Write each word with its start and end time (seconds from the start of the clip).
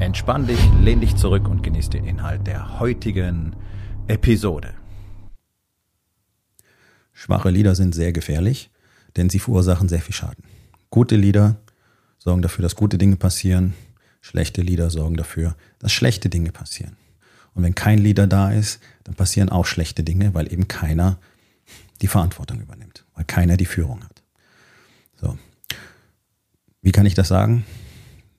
Entspann 0.00 0.46
dich, 0.46 0.60
lehn 0.80 1.00
dich 1.00 1.16
zurück 1.16 1.48
und 1.48 1.64
genieß 1.64 1.90
den 1.90 2.04
Inhalt 2.04 2.46
der 2.46 2.78
heutigen 2.78 3.56
Episode. 4.06 4.74
Schwache 7.12 7.50
Lieder 7.50 7.74
sind 7.74 7.96
sehr 7.96 8.12
gefährlich, 8.12 8.70
denn 9.16 9.28
sie 9.28 9.40
verursachen 9.40 9.88
sehr 9.88 10.00
viel 10.00 10.14
Schaden. 10.14 10.44
Gute 10.90 11.16
Lieder 11.16 11.56
sorgen 12.18 12.42
dafür, 12.42 12.62
dass 12.62 12.76
gute 12.76 12.96
Dinge 12.96 13.16
passieren. 13.16 13.74
Schlechte 14.20 14.62
Lieder 14.62 14.88
sorgen 14.90 15.16
dafür, 15.16 15.56
dass 15.80 15.90
schlechte 15.90 16.28
Dinge 16.28 16.52
passieren. 16.52 16.96
Und 17.54 17.64
wenn 17.64 17.74
kein 17.74 17.98
Leader 17.98 18.28
da 18.28 18.52
ist, 18.52 18.80
dann 19.02 19.16
passieren 19.16 19.48
auch 19.48 19.66
schlechte 19.66 20.04
Dinge, 20.04 20.32
weil 20.32 20.52
eben 20.52 20.68
keiner 20.68 21.18
die 22.02 22.06
Verantwortung 22.06 22.60
übernimmt, 22.60 23.04
weil 23.16 23.24
keiner 23.24 23.56
die 23.56 23.66
Führung 23.66 24.04
hat. 24.04 24.22
So. 25.20 25.36
Wie 26.82 26.92
kann 26.92 27.04
ich 27.04 27.14
das 27.14 27.26
sagen? 27.26 27.64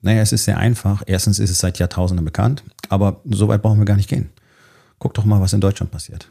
Naja, 0.02 0.22
es 0.22 0.32
ist 0.32 0.44
sehr 0.44 0.58
einfach. 0.58 1.02
Erstens 1.06 1.38
ist 1.38 1.50
es 1.50 1.58
seit 1.58 1.78
Jahrtausenden 1.78 2.24
bekannt, 2.24 2.64
aber 2.88 3.20
so 3.24 3.48
weit 3.48 3.62
brauchen 3.62 3.78
wir 3.78 3.84
gar 3.84 3.96
nicht 3.96 4.08
gehen. 4.08 4.30
Guck 4.98 5.14
doch 5.14 5.24
mal, 5.24 5.40
was 5.40 5.52
in 5.52 5.60
Deutschland 5.60 5.90
passiert. 5.90 6.30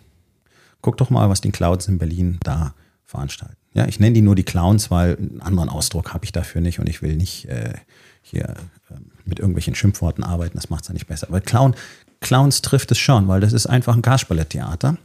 Guck 0.81 0.98
doch 0.98 1.09
mal, 1.09 1.30
was 1.30 1.42
die 1.42 1.52
Clouds 1.52 1.88
in 1.88 1.98
Berlin 1.98 2.39
da 2.44 2.73
veranstalten. 3.06 3.56
Ja, 3.73 3.88
ich 3.88 4.00
nenne 4.00 4.14
die 4.14 4.22
nur 4.22 4.36
die 4.36 4.44
Clowns, 4.44 4.89
weil 4.89 5.17
einen 5.17 5.42
anderen 5.42 5.70
Ausdruck 5.70 6.14
habe 6.14 6.26
ich 6.26 6.31
dafür 6.31 6.61
nicht 6.61 6.80
und 6.80 6.89
ich 6.89 7.02
will 7.02 7.16
nicht 7.16 7.45
äh, 7.45 7.73
hier 8.22 8.56
äh, 8.89 8.94
mit 9.26 9.39
irgendwelchen 9.39 9.76
Schimpfworten 9.76 10.23
arbeiten, 10.23 10.58
das 10.58 10.70
macht 10.70 10.83
es 10.83 10.88
ja 10.88 10.94
nicht 10.94 11.08
besser. 11.08 11.28
Aber 11.28 11.42
Clown, 11.42 11.76
Clowns 12.22 12.61
trifft 12.61 12.92
es 12.92 12.98
schon, 12.98 13.28
weil 13.28 13.42
das 13.42 13.54
ist 13.54 13.67
einfach 13.67 13.95
ein 13.95 14.02
Kasperle-Theater. 14.02 14.98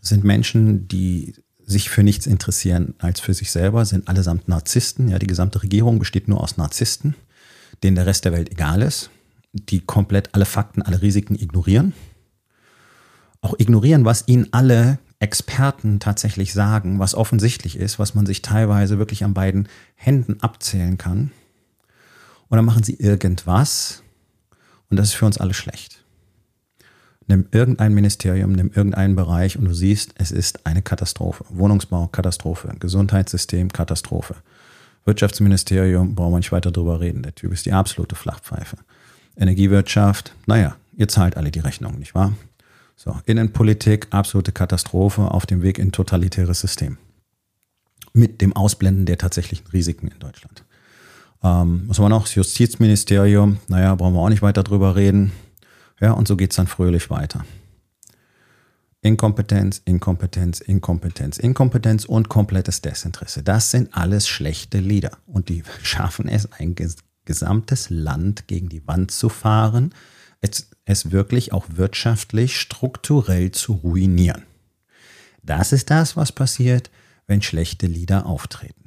Sind 0.00 0.24
Menschen, 0.24 0.88
die 0.88 1.34
sich 1.64 1.90
für 1.90 2.02
nichts 2.02 2.26
interessieren 2.26 2.94
als 2.98 3.20
für 3.20 3.34
sich 3.34 3.50
selber, 3.50 3.84
sind 3.84 4.08
allesamt 4.08 4.48
Narzissten. 4.48 5.08
Ja, 5.08 5.18
die 5.18 5.26
gesamte 5.26 5.62
Regierung 5.62 5.98
besteht 5.98 6.28
nur 6.28 6.42
aus 6.42 6.56
Narzissten 6.56 7.14
denen 7.82 7.96
der 7.96 8.06
Rest 8.06 8.24
der 8.24 8.32
Welt 8.32 8.50
egal 8.50 8.82
ist, 8.82 9.10
die 9.52 9.80
komplett 9.80 10.34
alle 10.34 10.44
Fakten, 10.44 10.82
alle 10.82 11.02
Risiken 11.02 11.34
ignorieren. 11.34 11.94
Auch 13.40 13.54
ignorieren, 13.58 14.04
was 14.04 14.26
ihnen 14.26 14.48
alle 14.52 14.98
Experten 15.20 16.00
tatsächlich 16.00 16.52
sagen, 16.52 16.98
was 16.98 17.14
offensichtlich 17.14 17.76
ist, 17.76 17.98
was 17.98 18.14
man 18.14 18.26
sich 18.26 18.42
teilweise 18.42 18.98
wirklich 18.98 19.24
an 19.24 19.34
beiden 19.34 19.68
Händen 19.96 20.40
abzählen 20.40 20.98
kann. 20.98 21.32
Und 22.48 22.56
dann 22.56 22.64
machen 22.64 22.82
sie 22.82 22.94
irgendwas 22.94 24.02
und 24.90 24.96
das 24.96 25.08
ist 25.08 25.14
für 25.14 25.26
uns 25.26 25.38
alle 25.38 25.54
schlecht. 25.54 26.04
Nimm 27.26 27.46
irgendein 27.50 27.92
Ministerium, 27.92 28.52
nimm 28.52 28.70
irgendeinen 28.72 29.14
Bereich 29.14 29.58
und 29.58 29.66
du 29.66 29.74
siehst, 29.74 30.14
es 30.16 30.30
ist 30.30 30.64
eine 30.66 30.80
Katastrophe. 30.80 31.44
Wohnungsbau, 31.50 32.06
Katastrophe. 32.06 32.74
Gesundheitssystem, 32.78 33.70
Katastrophe. 33.70 34.36
Wirtschaftsministerium, 35.08 36.14
brauchen 36.14 36.34
wir 36.34 36.38
nicht 36.38 36.52
weiter 36.52 36.70
drüber 36.70 37.00
reden. 37.00 37.22
Der 37.22 37.34
Typ 37.34 37.52
ist 37.52 37.64
die 37.64 37.72
absolute 37.72 38.14
Flachpfeife. 38.14 38.76
Energiewirtschaft, 39.36 40.34
naja, 40.46 40.76
ihr 40.96 41.08
zahlt 41.08 41.36
alle 41.36 41.50
die 41.50 41.60
Rechnung, 41.60 41.98
nicht 41.98 42.14
wahr? 42.14 42.34
So, 42.94 43.16
Innenpolitik, 43.24 44.08
absolute 44.10 44.52
Katastrophe 44.52 45.22
auf 45.22 45.46
dem 45.46 45.62
Weg 45.62 45.78
in 45.78 45.92
totalitäres 45.92 46.60
System. 46.60 46.98
Mit 48.12 48.42
dem 48.42 48.54
Ausblenden 48.54 49.06
der 49.06 49.16
tatsächlichen 49.16 49.66
Risiken 49.68 50.08
in 50.08 50.18
Deutschland. 50.18 50.64
Ähm, 51.42 51.84
was 51.86 51.98
haben 51.98 52.04
wir 52.04 52.08
noch? 52.10 52.24
Das 52.24 52.34
Justizministerium, 52.34 53.58
naja, 53.68 53.94
brauchen 53.94 54.14
wir 54.14 54.20
auch 54.20 54.28
nicht 54.28 54.42
weiter 54.42 54.62
drüber 54.62 54.94
reden. 54.94 55.32
Ja, 56.00 56.12
und 56.12 56.28
so 56.28 56.36
geht's 56.36 56.56
dann 56.56 56.66
fröhlich 56.66 57.08
weiter. 57.08 57.44
Inkompetenz, 59.08 59.80
Inkompetenz, 59.86 60.60
Inkompetenz, 60.60 61.38
Inkompetenz 61.38 62.04
und 62.04 62.28
komplettes 62.28 62.82
Desinteresse. 62.82 63.42
Das 63.42 63.70
sind 63.70 63.94
alles 63.94 64.28
schlechte 64.28 64.80
Lieder. 64.80 65.16
Und 65.26 65.48
die 65.48 65.62
schaffen 65.82 66.28
es, 66.28 66.52
ein 66.52 66.76
gesamtes 67.24 67.88
Land 67.88 68.48
gegen 68.48 68.68
die 68.68 68.86
Wand 68.86 69.10
zu 69.10 69.30
fahren, 69.30 69.94
es, 70.42 70.68
es 70.84 71.10
wirklich 71.10 71.54
auch 71.54 71.64
wirtschaftlich, 71.74 72.60
strukturell 72.60 73.50
zu 73.50 73.72
ruinieren. 73.72 74.42
Das 75.42 75.72
ist 75.72 75.88
das, 75.88 76.14
was 76.14 76.30
passiert, 76.30 76.90
wenn 77.26 77.40
schlechte 77.40 77.86
Lieder 77.86 78.26
auftreten. 78.26 78.84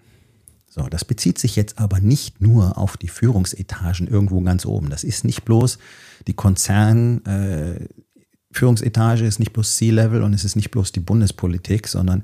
So, 0.68 0.84
das 0.84 1.04
bezieht 1.04 1.40
sich 1.40 1.56
jetzt 1.56 1.80
aber 1.80 2.00
nicht 2.00 2.42
nur 2.42 2.78
auf 2.78 2.96
die 2.96 3.08
Führungsetagen 3.08 4.08
irgendwo 4.08 4.40
ganz 4.42 4.68
oben. 4.68 4.92
Das 4.92 5.04
ist 5.04 5.26
nicht 5.26 5.46
bloß 5.46 5.80
die 6.28 6.36
Konzern, 6.36 7.26
äh, 7.26 7.88
Führungsetage 8.52 9.26
ist 9.26 9.40
nicht 9.40 9.54
bloß 9.54 9.78
C-Level 9.78 10.24
und 10.24 10.34
es 10.34 10.44
ist 10.44 10.56
nicht 10.56 10.72
bloß 10.72 10.92
die 10.92 11.00
Bundespolitik, 11.00 11.88
sondern 11.88 12.24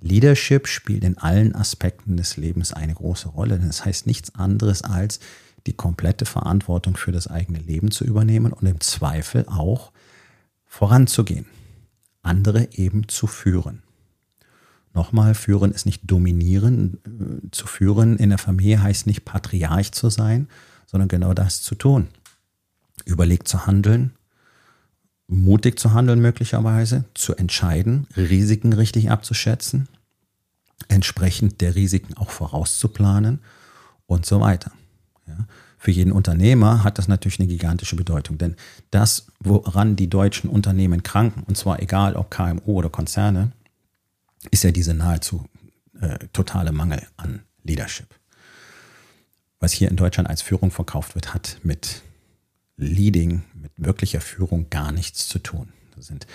Leadership 0.00 0.68
spielt 0.68 1.04
in 1.04 1.18
allen 1.18 1.54
Aspekten 1.54 2.16
des 2.16 2.36
Lebens 2.36 2.72
eine 2.72 2.94
große 2.94 3.28
Rolle. 3.28 3.58
Das 3.58 3.84
heißt 3.84 4.06
nichts 4.06 4.34
anderes 4.34 4.82
als 4.82 5.20
die 5.66 5.72
komplette 5.72 6.24
Verantwortung 6.24 6.96
für 6.96 7.12
das 7.12 7.26
eigene 7.26 7.58
Leben 7.58 7.90
zu 7.90 8.04
übernehmen 8.04 8.52
und 8.52 8.66
im 8.66 8.80
Zweifel 8.80 9.44
auch 9.48 9.92
voranzugehen, 10.66 11.46
andere 12.22 12.68
eben 12.72 13.08
zu 13.08 13.26
führen. 13.26 13.82
Nochmal, 14.94 15.34
führen 15.34 15.72
ist 15.72 15.86
nicht 15.86 16.02
dominieren. 16.10 16.98
Zu 17.50 17.66
führen 17.66 18.16
in 18.16 18.30
der 18.30 18.38
Familie 18.38 18.82
heißt 18.82 19.06
nicht 19.06 19.24
Patriarch 19.24 19.92
zu 19.92 20.10
sein, 20.10 20.48
sondern 20.86 21.08
genau 21.08 21.34
das 21.34 21.62
zu 21.62 21.74
tun. 21.74 22.08
Überlegt 23.04 23.46
zu 23.48 23.66
handeln, 23.66 24.12
mutig 25.28 25.78
zu 25.78 25.92
handeln 25.92 26.20
möglicherweise, 26.20 27.04
zu 27.14 27.36
entscheiden, 27.36 28.06
Risiken 28.16 28.72
richtig 28.72 29.10
abzuschätzen, 29.10 29.88
entsprechend 30.88 31.60
der 31.60 31.74
Risiken 31.74 32.16
auch 32.16 32.30
vorauszuplanen 32.30 33.40
und 34.06 34.26
so 34.26 34.40
weiter. 34.40 34.72
Ja. 35.26 35.46
Für 35.78 35.92
jeden 35.92 36.10
Unternehmer 36.10 36.82
hat 36.82 36.98
das 36.98 37.06
natürlich 37.06 37.38
eine 37.38 37.46
gigantische 37.46 37.94
Bedeutung, 37.94 38.36
denn 38.38 38.56
das, 38.90 39.28
woran 39.38 39.94
die 39.94 40.10
deutschen 40.10 40.50
Unternehmen 40.50 41.04
kranken, 41.04 41.44
und 41.46 41.56
zwar 41.56 41.80
egal 41.80 42.16
ob 42.16 42.30
KMU 42.30 42.72
oder 42.72 42.88
Konzerne, 42.88 43.52
ist 44.50 44.64
ja 44.64 44.72
diese 44.72 44.94
nahezu 44.94 45.44
äh, 46.00 46.18
totale 46.32 46.72
Mangel 46.72 47.06
an 47.16 47.42
Leadership. 47.62 48.08
Was 49.60 49.72
hier 49.72 49.88
in 49.88 49.96
Deutschland 49.96 50.28
als 50.28 50.42
Führung 50.42 50.70
verkauft 50.70 51.14
wird, 51.14 51.34
hat 51.34 51.58
mit 51.62 52.02
Leading, 52.78 53.42
mit 53.60 53.72
wirklicher 53.76 54.20
Führung 54.20 54.70
gar 54.70 54.92
nichts 54.92 55.28
zu 55.28 55.40
tun. 55.40 55.68
Das 55.96 56.06
sind, 56.06 56.26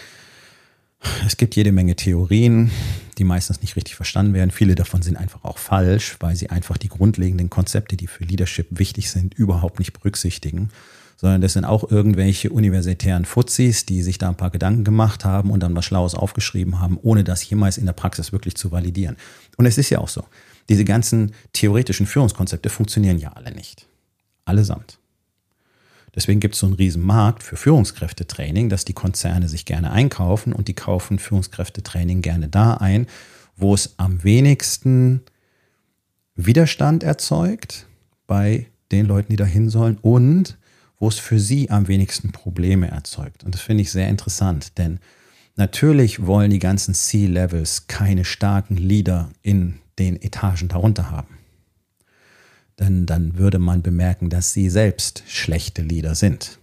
es 1.25 1.37
gibt 1.37 1.55
jede 1.55 1.71
Menge 1.71 1.95
Theorien, 1.95 2.69
die 3.17 3.23
meistens 3.23 3.61
nicht 3.61 3.75
richtig 3.75 3.95
verstanden 3.95 4.33
werden. 4.33 4.51
Viele 4.51 4.75
davon 4.75 5.01
sind 5.01 5.17
einfach 5.17 5.43
auch 5.43 5.57
falsch, 5.57 6.17
weil 6.19 6.35
sie 6.35 6.49
einfach 6.49 6.77
die 6.77 6.89
grundlegenden 6.89 7.49
Konzepte, 7.49 7.95
die 7.95 8.07
für 8.07 8.25
Leadership 8.25 8.67
wichtig 8.71 9.09
sind, 9.09 9.33
überhaupt 9.33 9.79
nicht 9.79 9.93
berücksichtigen. 9.93 10.69
Sondern 11.15 11.41
das 11.41 11.53
sind 11.53 11.63
auch 11.63 11.89
irgendwelche 11.89 12.49
universitären 12.49 13.23
Fuzis, 13.23 13.85
die 13.85 14.01
sich 14.01 14.17
da 14.17 14.27
ein 14.27 14.35
paar 14.35 14.49
Gedanken 14.49 14.83
gemacht 14.83 15.23
haben 15.23 15.51
und 15.51 15.61
dann 15.61 15.75
was 15.75 15.85
Schlaues 15.85 16.15
aufgeschrieben 16.15 16.79
haben, 16.79 16.97
ohne 17.01 17.23
das 17.23 17.47
jemals 17.49 17.77
in 17.77 17.85
der 17.85 17.93
Praxis 17.93 18.33
wirklich 18.33 18.55
zu 18.55 18.71
validieren. 18.71 19.15
Und 19.55 19.65
es 19.65 19.77
ist 19.77 19.89
ja 19.89 19.99
auch 19.99 20.09
so. 20.09 20.25
Diese 20.67 20.83
ganzen 20.83 21.33
theoretischen 21.53 22.07
Führungskonzepte 22.07 22.69
funktionieren 22.69 23.19
ja 23.19 23.33
alle 23.33 23.53
nicht. 23.53 23.87
Allesamt. 24.43 24.97
Deswegen 26.15 26.39
gibt 26.39 26.53
es 26.53 26.59
so 26.59 26.67
einen 26.67 26.75
riesen 26.75 27.03
Markt 27.03 27.41
für 27.43 27.55
Führungskräftetraining, 27.55 28.69
dass 28.69 28.85
die 28.85 28.93
Konzerne 28.93 29.49
sich 29.49 29.65
gerne 29.65 29.91
einkaufen 29.91 30.53
und 30.53 30.67
die 30.67 30.75
kaufen 30.75 31.17
Führungskräftetraining 31.17 32.21
gerne 32.21 32.49
da 32.49 32.75
ein, 32.75 33.07
wo 33.55 33.73
es 33.73 33.95
am 33.97 34.23
wenigsten 34.23 35.21
Widerstand 36.35 37.03
erzeugt 37.03 37.87
bei 38.27 38.67
den 38.91 39.05
Leuten, 39.05 39.31
die 39.31 39.37
da 39.37 39.45
hin 39.45 39.69
sollen 39.69 39.97
und 40.01 40.57
wo 40.99 41.07
es 41.07 41.17
für 41.17 41.39
sie 41.39 41.69
am 41.69 41.87
wenigsten 41.87 42.31
Probleme 42.31 42.89
erzeugt. 42.89 43.43
Und 43.43 43.55
das 43.55 43.61
finde 43.61 43.81
ich 43.81 43.91
sehr 43.91 44.07
interessant, 44.07 44.77
denn 44.77 44.99
natürlich 45.55 46.25
wollen 46.25 46.51
die 46.51 46.59
ganzen 46.59 46.93
C-Levels 46.93 47.87
keine 47.87 48.23
starken 48.23 48.77
Leader 48.77 49.31
in 49.41 49.79
den 49.99 50.21
Etagen 50.21 50.67
darunter 50.67 51.09
haben 51.11 51.32
denn 52.79 53.05
dann 53.05 53.37
würde 53.37 53.59
man 53.59 53.81
bemerken, 53.81 54.29
dass 54.29 54.53
sie 54.53 54.69
selbst 54.69 55.23
schlechte 55.27 55.81
Lieder 55.81 56.15
sind. 56.15 56.59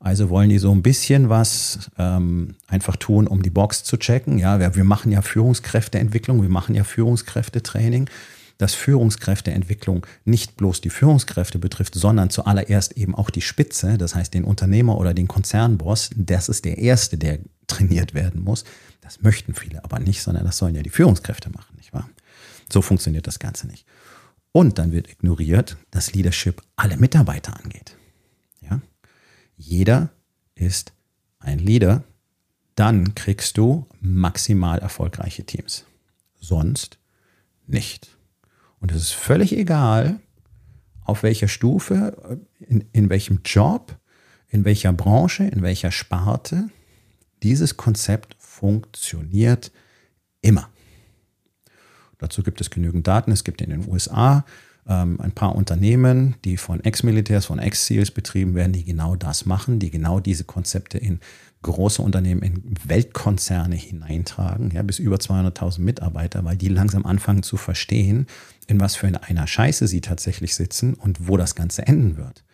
Also 0.00 0.30
wollen 0.30 0.50
die 0.50 0.58
so 0.58 0.72
ein 0.72 0.82
bisschen 0.82 1.28
was 1.28 1.90
ähm, 1.96 2.56
einfach 2.66 2.96
tun, 2.96 3.28
um 3.28 3.42
die 3.42 3.50
Box 3.50 3.84
zu 3.84 3.96
checken. 3.96 4.38
Ja, 4.38 4.58
wir, 4.58 4.74
wir 4.74 4.84
machen 4.84 5.12
ja 5.12 5.22
Führungskräfteentwicklung, 5.22 6.42
wir 6.42 6.48
machen 6.48 6.74
ja 6.74 6.84
Führungskräftetraining. 6.84 8.08
dass 8.58 8.74
Führungskräfteentwicklung 8.74 10.06
nicht 10.24 10.56
bloß 10.56 10.80
die 10.80 10.90
Führungskräfte 10.90 11.58
betrifft, 11.58 11.94
sondern 11.94 12.30
zuallererst 12.30 12.96
eben 12.96 13.14
auch 13.14 13.30
die 13.30 13.40
Spitze, 13.40 13.98
das 13.98 14.14
heißt 14.14 14.34
den 14.34 14.44
Unternehmer 14.44 14.98
oder 14.98 15.14
den 15.14 15.26
Konzernboss. 15.26 16.10
Das 16.14 16.48
ist 16.48 16.64
der 16.64 16.78
Erste, 16.78 17.18
der 17.18 17.38
trainiert 17.66 18.14
werden 18.14 18.42
muss. 18.42 18.64
Das 19.00 19.20
möchten 19.22 19.54
viele 19.54 19.82
aber 19.82 19.98
nicht, 19.98 20.22
sondern 20.22 20.44
das 20.44 20.58
sollen 20.58 20.76
ja 20.76 20.82
die 20.82 20.90
Führungskräfte 20.90 21.50
machen, 21.50 21.74
nicht 21.76 21.92
wahr? 21.92 22.08
So 22.72 22.82
funktioniert 22.82 23.26
das 23.26 23.38
Ganze 23.38 23.66
nicht. 23.66 23.84
Und 24.52 24.78
dann 24.78 24.92
wird 24.92 25.10
ignoriert, 25.10 25.78
dass 25.90 26.12
Leadership 26.12 26.62
alle 26.76 26.98
Mitarbeiter 26.98 27.58
angeht. 27.58 27.96
Ja? 28.60 28.80
Jeder 29.56 30.10
ist 30.54 30.92
ein 31.38 31.58
Leader, 31.58 32.04
dann 32.74 33.14
kriegst 33.14 33.58
du 33.58 33.86
maximal 34.00 34.78
erfolgreiche 34.78 35.44
Teams. 35.44 35.84
Sonst 36.38 36.98
nicht. 37.66 38.16
Und 38.80 38.92
es 38.92 39.02
ist 39.02 39.12
völlig 39.12 39.56
egal, 39.56 40.20
auf 41.04 41.22
welcher 41.22 41.48
Stufe, 41.48 42.40
in, 42.60 42.84
in 42.92 43.10
welchem 43.10 43.40
Job, 43.44 43.98
in 44.48 44.64
welcher 44.64 44.92
Branche, 44.92 45.44
in 45.44 45.62
welcher 45.62 45.90
Sparte, 45.90 46.68
dieses 47.42 47.76
Konzept 47.76 48.36
funktioniert 48.38 49.72
immer. 50.40 50.71
Dazu 52.22 52.44
gibt 52.44 52.60
es 52.60 52.70
genügend 52.70 53.08
Daten. 53.08 53.32
Es 53.32 53.42
gibt 53.42 53.60
in 53.60 53.70
den 53.70 53.88
USA 53.88 54.44
ähm, 54.86 55.20
ein 55.20 55.32
paar 55.32 55.56
Unternehmen, 55.56 56.36
die 56.44 56.56
von 56.56 56.82
Ex-Militärs, 56.82 57.46
von 57.46 57.58
Ex-Seals 57.58 58.12
betrieben 58.12 58.54
werden, 58.54 58.72
die 58.72 58.84
genau 58.84 59.16
das 59.16 59.44
machen, 59.44 59.80
die 59.80 59.90
genau 59.90 60.20
diese 60.20 60.44
Konzepte 60.44 60.98
in 60.98 61.18
große 61.62 62.00
Unternehmen, 62.00 62.42
in 62.42 62.74
Weltkonzerne 62.84 63.74
hineintragen, 63.74 64.70
ja, 64.70 64.82
bis 64.82 65.00
über 65.00 65.16
200.000 65.16 65.80
Mitarbeiter, 65.80 66.44
weil 66.44 66.56
die 66.56 66.68
langsam 66.68 67.06
anfangen 67.06 67.42
zu 67.42 67.56
verstehen, 67.56 68.28
in 68.68 68.78
was 68.78 68.94
für 68.94 69.10
einer 69.22 69.46
Scheiße 69.48 69.88
sie 69.88 70.00
tatsächlich 70.00 70.54
sitzen 70.54 70.94
und 70.94 71.26
wo 71.26 71.36
das 71.36 71.56
Ganze 71.56 71.86
enden 71.88 72.16
wird. 72.16 72.44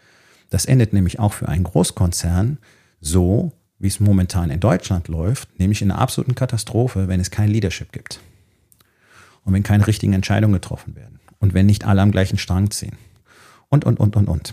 Das 0.48 0.64
endet 0.64 0.94
nämlich 0.94 1.18
auch 1.18 1.34
für 1.34 1.48
einen 1.48 1.64
Großkonzern 1.64 2.56
so, 3.02 3.52
wie 3.78 3.88
es 3.88 4.00
momentan 4.00 4.50
in 4.50 4.60
Deutschland 4.60 5.08
läuft, 5.08 5.58
nämlich 5.58 5.82
in 5.82 5.90
einer 5.90 6.00
absoluten 6.00 6.34
Katastrophe, 6.34 7.06
wenn 7.08 7.20
es 7.20 7.30
kein 7.30 7.50
Leadership 7.50 7.92
gibt 7.92 8.20
und 9.48 9.54
wenn 9.54 9.62
keine 9.62 9.86
richtigen 9.86 10.12
Entscheidungen 10.12 10.52
getroffen 10.52 10.94
werden 10.94 11.20
und 11.38 11.54
wenn 11.54 11.64
nicht 11.64 11.86
alle 11.86 12.02
am 12.02 12.12
gleichen 12.12 12.36
Strang 12.36 12.70
ziehen. 12.70 12.98
Und, 13.70 13.86
und, 13.86 13.98
und, 13.98 14.14
und, 14.14 14.28
und. 14.28 14.52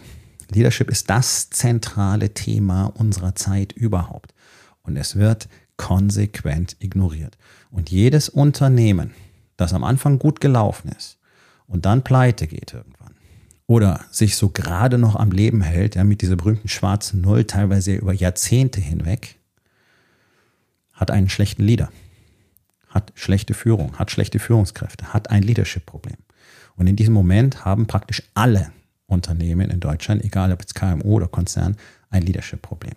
Leadership 0.51 0.89
ist 0.89 1.09
das 1.09 1.49
zentrale 1.49 2.33
Thema 2.33 2.85
unserer 2.85 3.35
Zeit 3.35 3.73
überhaupt. 3.73 4.33
Und 4.83 4.95
es 4.95 5.17
wird 5.17 5.49
konsequent 5.75 6.77
ignoriert. 6.79 7.37
Und 7.71 7.91
jedes 7.91 8.29
Unternehmen, 8.29 9.11
das 9.57 9.73
am 9.73 9.83
Anfang 9.83 10.17
gut 10.17 10.39
gelaufen 10.39 10.89
ist 10.95 11.17
und 11.67 11.85
dann 11.85 12.05
pleite 12.05 12.47
geht 12.47 12.73
irgendwann 12.73 13.15
oder 13.67 13.99
sich 14.11 14.37
so 14.37 14.47
gerade 14.47 14.97
noch 14.97 15.17
am 15.17 15.31
Leben 15.31 15.59
hält, 15.59 15.95
ja, 15.95 16.05
mit 16.05 16.21
dieser 16.21 16.37
berühmten 16.37 16.69
schwarzen 16.69 17.19
Null, 17.19 17.43
teilweise 17.43 17.95
über 17.95 18.13
Jahrzehnte 18.13 18.79
hinweg, 18.79 19.39
hat 20.93 21.11
einen 21.11 21.27
schlechten 21.27 21.63
Leader 21.63 21.91
hat 22.95 23.11
schlechte 23.13 23.53
Führung, 23.53 23.99
hat 23.99 24.09
schlechte 24.09 24.39
Führungskräfte, 24.39 25.13
hat 25.13 25.29
ein 25.29 25.43
Leadership-Problem. 25.43 26.15
Und 26.77 26.87
in 26.87 26.95
diesem 26.95 27.13
Moment 27.13 27.65
haben 27.65 27.87
praktisch 27.87 28.23
alle 28.33 28.71
Unternehmen 29.05 29.69
in 29.69 29.81
Deutschland, 29.81 30.23
egal 30.23 30.51
ob 30.51 30.61
jetzt 30.61 30.75
KMU 30.75 31.15
oder 31.15 31.27
Konzern, 31.27 31.75
ein 32.09 32.23
Leadership-Problem. 32.23 32.95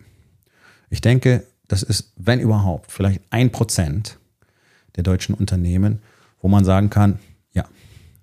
Ich 0.89 1.01
denke, 1.01 1.45
das 1.67 1.83
ist, 1.83 2.13
wenn 2.17 2.41
überhaupt, 2.41 2.93
vielleicht 2.93 3.21
ein 3.31 3.51
Prozent 3.51 4.19
der 4.97 5.03
deutschen 5.03 5.35
Unternehmen, 5.35 6.01
wo 6.41 6.49
man 6.49 6.65
sagen 6.65 6.91
kann, 6.91 7.19
ja, 7.53 7.65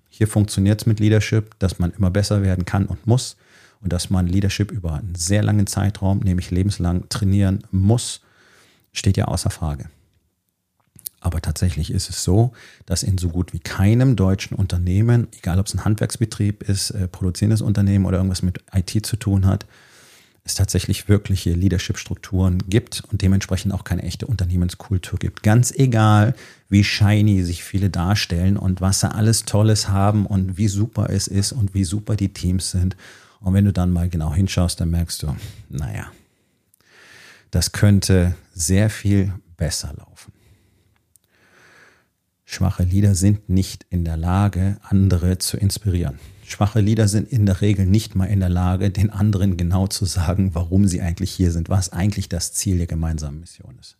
hier 0.08 0.26
funktioniert 0.26 0.80
es 0.80 0.86
mit 0.86 0.98
Leadership, 0.98 1.58
dass 1.58 1.78
man 1.78 1.92
immer 1.92 2.10
besser 2.10 2.42
werden 2.42 2.64
kann 2.64 2.86
und 2.86 3.06
muss 3.06 3.36
und 3.82 3.92
dass 3.92 4.08
man 4.08 4.26
Leadership 4.26 4.72
über 4.72 4.94
einen 4.94 5.14
sehr 5.14 5.42
langen 5.42 5.66
Zeitraum, 5.66 6.20
nämlich 6.20 6.50
lebenslang 6.50 7.08
trainieren 7.10 7.64
muss, 7.70 8.22
steht 8.92 9.18
ja 9.18 9.26
außer 9.26 9.50
Frage. 9.50 9.90
Aber 11.26 11.40
tatsächlich 11.40 11.90
ist 11.90 12.08
es 12.08 12.22
so, 12.22 12.52
dass 12.86 13.02
in 13.02 13.18
so 13.18 13.30
gut 13.30 13.52
wie 13.52 13.58
keinem 13.58 14.14
deutschen 14.14 14.56
Unternehmen, 14.56 15.26
egal 15.36 15.58
ob 15.58 15.66
es 15.66 15.74
ein 15.74 15.84
Handwerksbetrieb 15.84 16.62
ist, 16.62 16.90
äh, 16.90 17.08
produzierendes 17.08 17.62
Unternehmen 17.62 18.06
oder 18.06 18.18
irgendwas 18.18 18.42
mit 18.42 18.60
IT 18.72 19.04
zu 19.04 19.16
tun 19.16 19.44
hat, 19.44 19.66
es 20.44 20.54
tatsächlich 20.54 21.08
wirkliche 21.08 21.50
Leadership-Strukturen 21.50 22.58
gibt 22.68 23.02
und 23.10 23.22
dementsprechend 23.22 23.74
auch 23.74 23.82
keine 23.82 24.04
echte 24.04 24.28
Unternehmenskultur 24.28 25.18
gibt. 25.18 25.42
Ganz 25.42 25.72
egal, 25.72 26.36
wie 26.68 26.84
shiny 26.84 27.42
sich 27.42 27.64
viele 27.64 27.90
darstellen 27.90 28.56
und 28.56 28.80
was 28.80 29.00
sie 29.00 29.12
alles 29.12 29.46
Tolles 29.46 29.88
haben 29.88 30.26
und 30.26 30.58
wie 30.58 30.68
super 30.68 31.10
es 31.10 31.26
ist 31.26 31.50
und 31.50 31.74
wie 31.74 31.82
super 31.82 32.14
die 32.14 32.32
Teams 32.32 32.70
sind. 32.70 32.96
Und 33.40 33.52
wenn 33.52 33.64
du 33.64 33.72
dann 33.72 33.90
mal 33.90 34.08
genau 34.08 34.32
hinschaust, 34.32 34.80
dann 34.80 34.90
merkst 34.90 35.24
du, 35.24 35.34
naja, 35.70 36.06
das 37.50 37.72
könnte 37.72 38.36
sehr 38.54 38.90
viel 38.90 39.32
besser 39.56 39.92
laufen. 39.98 40.35
Schwache 42.48 42.84
Lieder 42.84 43.16
sind 43.16 43.48
nicht 43.48 43.84
in 43.90 44.04
der 44.04 44.16
Lage, 44.16 44.78
andere 44.82 45.38
zu 45.38 45.56
inspirieren. 45.56 46.20
Schwache 46.44 46.80
Lieder 46.80 47.08
sind 47.08 47.28
in 47.28 47.44
der 47.44 47.60
Regel 47.60 47.86
nicht 47.86 48.14
mal 48.14 48.26
in 48.26 48.38
der 48.38 48.48
Lage, 48.48 48.90
den 48.90 49.10
anderen 49.10 49.56
genau 49.56 49.88
zu 49.88 50.04
sagen, 50.04 50.54
warum 50.54 50.86
sie 50.86 51.02
eigentlich 51.02 51.32
hier 51.32 51.50
sind, 51.50 51.68
was 51.68 51.92
eigentlich 51.92 52.28
das 52.28 52.52
Ziel 52.52 52.78
der 52.78 52.86
gemeinsamen 52.86 53.40
Mission 53.40 53.76
ist. 53.80 53.98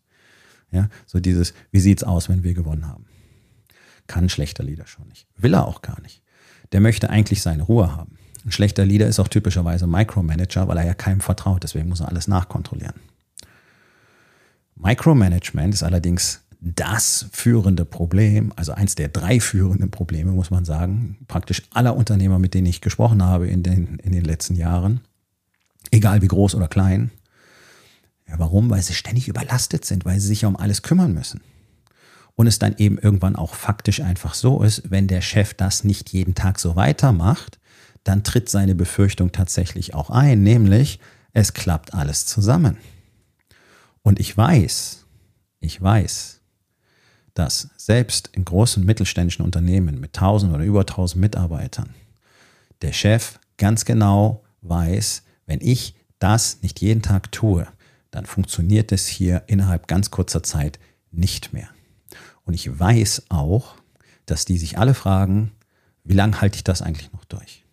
Ja, 0.70 0.88
so 1.06 1.18
dieses, 1.18 1.54
wie 1.72 1.80
sieht's 1.80 2.04
aus, 2.04 2.28
wenn 2.28 2.44
wir 2.44 2.54
gewonnen 2.54 2.86
haben? 2.86 3.06
Kann 4.06 4.26
ein 4.26 4.30
schlechter 4.30 4.62
Lieder 4.62 4.86
schon 4.86 5.08
nicht. 5.08 5.26
Will 5.36 5.54
er 5.54 5.66
auch 5.66 5.82
gar 5.82 6.00
nicht. 6.00 6.22
Der 6.70 6.80
möchte 6.80 7.10
eigentlich 7.10 7.42
seine 7.42 7.64
Ruhe 7.64 7.96
haben. 7.96 8.16
Ein 8.44 8.52
schlechter 8.52 8.86
Leader 8.86 9.08
ist 9.08 9.18
auch 9.18 9.28
typischerweise 9.28 9.88
Micromanager, 9.88 10.68
weil 10.68 10.78
er 10.78 10.86
ja 10.86 10.94
keinem 10.94 11.20
vertraut, 11.20 11.64
deswegen 11.64 11.88
muss 11.88 12.00
er 12.00 12.08
alles 12.08 12.28
nachkontrollieren. 12.28 13.00
Micromanagement 14.76 15.74
ist 15.74 15.82
allerdings 15.82 16.45
das 16.60 17.26
führende 17.32 17.84
Problem, 17.84 18.52
also 18.56 18.72
eins 18.72 18.94
der 18.94 19.08
drei 19.08 19.40
führenden 19.40 19.90
Probleme, 19.90 20.32
muss 20.32 20.50
man 20.50 20.64
sagen, 20.64 21.18
praktisch 21.28 21.62
aller 21.72 21.96
Unternehmer, 21.96 22.38
mit 22.38 22.54
denen 22.54 22.66
ich 22.66 22.80
gesprochen 22.80 23.22
habe 23.22 23.46
in 23.48 23.62
den, 23.62 23.98
in 24.02 24.12
den 24.12 24.24
letzten 24.24 24.54
Jahren, 24.54 25.00
egal 25.90 26.22
wie 26.22 26.28
groß 26.28 26.54
oder 26.54 26.68
klein. 26.68 27.10
Ja, 28.28 28.38
warum? 28.38 28.70
Weil 28.70 28.82
sie 28.82 28.94
ständig 28.94 29.28
überlastet 29.28 29.84
sind, 29.84 30.04
weil 30.04 30.18
sie 30.18 30.28
sich 30.28 30.42
ja 30.42 30.48
um 30.48 30.56
alles 30.56 30.82
kümmern 30.82 31.14
müssen. 31.14 31.40
Und 32.34 32.46
es 32.46 32.58
dann 32.58 32.74
eben 32.76 32.98
irgendwann 32.98 33.36
auch 33.36 33.54
faktisch 33.54 34.00
einfach 34.00 34.34
so 34.34 34.62
ist, 34.62 34.90
wenn 34.90 35.06
der 35.06 35.22
Chef 35.22 35.54
das 35.54 35.84
nicht 35.84 36.10
jeden 36.10 36.34
Tag 36.34 36.58
so 36.58 36.76
weitermacht, 36.76 37.58
dann 38.04 38.24
tritt 38.24 38.48
seine 38.48 38.74
Befürchtung 38.74 39.32
tatsächlich 39.32 39.94
auch 39.94 40.10
ein, 40.10 40.42
nämlich 40.42 41.00
es 41.32 41.54
klappt 41.54 41.94
alles 41.94 42.26
zusammen. 42.26 42.76
Und 44.02 44.20
ich 44.20 44.36
weiß, 44.36 45.06
ich 45.60 45.80
weiß, 45.80 46.40
dass 47.36 47.68
selbst 47.76 48.30
in 48.32 48.44
großen 48.44 48.84
mittelständischen 48.84 49.44
Unternehmen 49.44 50.00
mit 50.00 50.16
1000 50.16 50.54
oder 50.54 50.64
über 50.64 50.80
1000 50.80 51.20
Mitarbeitern 51.20 51.90
der 52.82 52.92
Chef 52.92 53.38
ganz 53.58 53.84
genau 53.84 54.42
weiß, 54.62 55.22
wenn 55.46 55.60
ich 55.60 55.94
das 56.18 56.62
nicht 56.62 56.80
jeden 56.80 57.02
Tag 57.02 57.30
tue, 57.32 57.66
dann 58.10 58.26
funktioniert 58.26 58.90
es 58.90 59.06
hier 59.06 59.42
innerhalb 59.46 59.86
ganz 59.86 60.10
kurzer 60.10 60.42
Zeit 60.42 60.78
nicht 61.10 61.52
mehr. 61.52 61.68
Und 62.44 62.54
ich 62.54 62.78
weiß 62.78 63.24
auch, 63.28 63.74
dass 64.24 64.44
die 64.46 64.56
sich 64.56 64.78
alle 64.78 64.94
fragen, 64.94 65.52
wie 66.04 66.14
lange 66.14 66.40
halte 66.40 66.56
ich 66.56 66.64
das 66.64 66.80
eigentlich 66.80 67.12
noch 67.12 67.24
durch? 67.26 67.64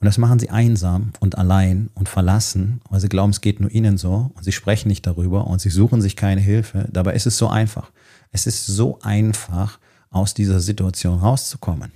Und 0.00 0.06
das 0.06 0.18
machen 0.18 0.38
sie 0.38 0.50
einsam 0.50 1.12
und 1.20 1.38
allein 1.38 1.90
und 1.94 2.08
verlassen, 2.08 2.80
weil 2.88 3.00
sie 3.00 3.08
glauben, 3.08 3.30
es 3.30 3.40
geht 3.40 3.60
nur 3.60 3.70
ihnen 3.70 3.98
so 3.98 4.30
und 4.34 4.44
sie 4.44 4.52
sprechen 4.52 4.88
nicht 4.88 5.06
darüber 5.06 5.46
und 5.46 5.60
sie 5.60 5.70
suchen 5.70 6.00
sich 6.00 6.14
keine 6.14 6.40
Hilfe. 6.40 6.88
Dabei 6.90 7.14
ist 7.14 7.26
es 7.26 7.36
so 7.36 7.48
einfach. 7.48 7.90
Es 8.30 8.46
ist 8.46 8.66
so 8.66 8.98
einfach, 9.00 9.78
aus 10.10 10.34
dieser 10.34 10.60
Situation 10.60 11.18
rauszukommen. 11.18 11.92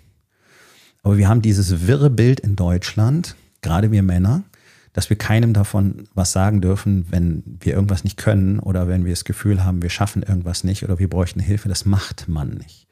Aber 1.03 1.17
wir 1.17 1.29
haben 1.29 1.43
dieses 1.43 1.87
wirre 1.87 2.11
Bild 2.11 2.41
in 2.41 2.57
Deutschland, 2.57 3.37
gerade 3.61 3.91
wir 3.91 4.03
Männer, 4.03 4.45
dass 4.93 5.09
wir 5.09 5.17
keinem 5.17 5.55
davon 5.55 6.07
was 6.15 6.33
sagen 6.33 6.61
dürfen, 6.61 7.07
wenn 7.11 7.43
wir 7.61 7.75
irgendwas 7.75 8.05
nicht 8.05 8.19
können 8.19 8.59
oder 8.59 8.89
wenn 8.89 9.05
wir 9.05 9.13
das 9.13 9.25
Gefühl 9.25 9.65
haben, 9.65 9.83
wir 9.83 9.91
schaffen 9.91 10.23
irgendwas 10.23 10.65
nicht 10.65 10.85
oder 10.85 10.99
wir 10.99 11.09
bräuchten 11.09 11.41
Hilfe. 11.41 11.69
Das 11.69 11.87
macht 11.87 12.29
man 12.29 12.51
nicht. 12.51 12.87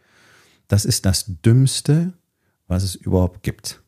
Das 0.67 0.85
ist 0.85 1.05
das 1.05 1.27
Dümmste, 1.45 2.15
was 2.69 2.85
es 2.85 2.95
überhaupt 2.95 3.43
gibt. 3.43 3.83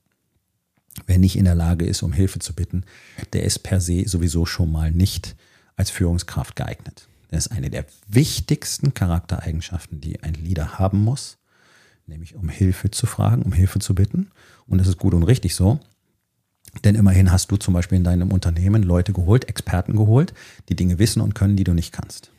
Wer 1.07 1.19
nicht 1.19 1.37
in 1.37 1.47
der 1.47 1.55
Lage 1.55 1.87
ist, 1.87 2.03
um 2.03 2.13
Hilfe 2.13 2.39
zu 2.39 2.55
bitten, 2.55 2.85
der 3.33 3.45
ist 3.45 3.61
per 3.61 3.81
se 3.81 4.07
sowieso 4.07 4.45
schon 4.45 4.71
mal 4.71 4.91
nicht 4.91 5.35
als 5.75 5.91
Führungskraft 5.91 6.55
geeignet. 6.55 7.09
Das 7.33 7.47
ist 7.47 7.53
eine 7.53 7.71
der 7.71 7.87
wichtigsten 8.07 8.93
Charaktereigenschaften, 8.93 10.03
die 10.03 10.23
ein 10.23 10.35
Leader 10.35 10.79
haben 10.79 11.03
muss, 11.03 11.39
nämlich 12.07 12.35
um 12.35 12.51
Hilfe 12.51 12.91
zu 12.91 13.07
fragen, 13.07 13.43
um 13.43 13.55
Hilfe 13.55 13.79
zu 13.79 13.95
bitten. 13.95 14.31
Und 14.67 14.77
das 14.77 14.87
ist 14.87 14.99
gut 14.99 15.15
und 15.15 15.23
richtig 15.23 15.55
so. 15.55 15.81
Denn 16.85 16.95
immerhin 16.95 17.33
hast 17.33 17.51
du 17.51 17.57
zum 17.57 17.73
Beispiel 17.73 17.97
in 17.97 18.05
deinem 18.05 18.33
Unternehmen 18.33 18.83
Leute 18.83 19.15
geholt, 19.15 19.49
Experten 19.49 19.97
geholt, 19.97 20.35
die 20.69 20.77
Dinge 20.77 20.99
wissen 20.99 21.23
und 21.23 21.35
können, 21.35 21.57
die 21.57 21.65
du 21.65 21.73
nicht 21.73 21.93
kannst. 21.93 22.32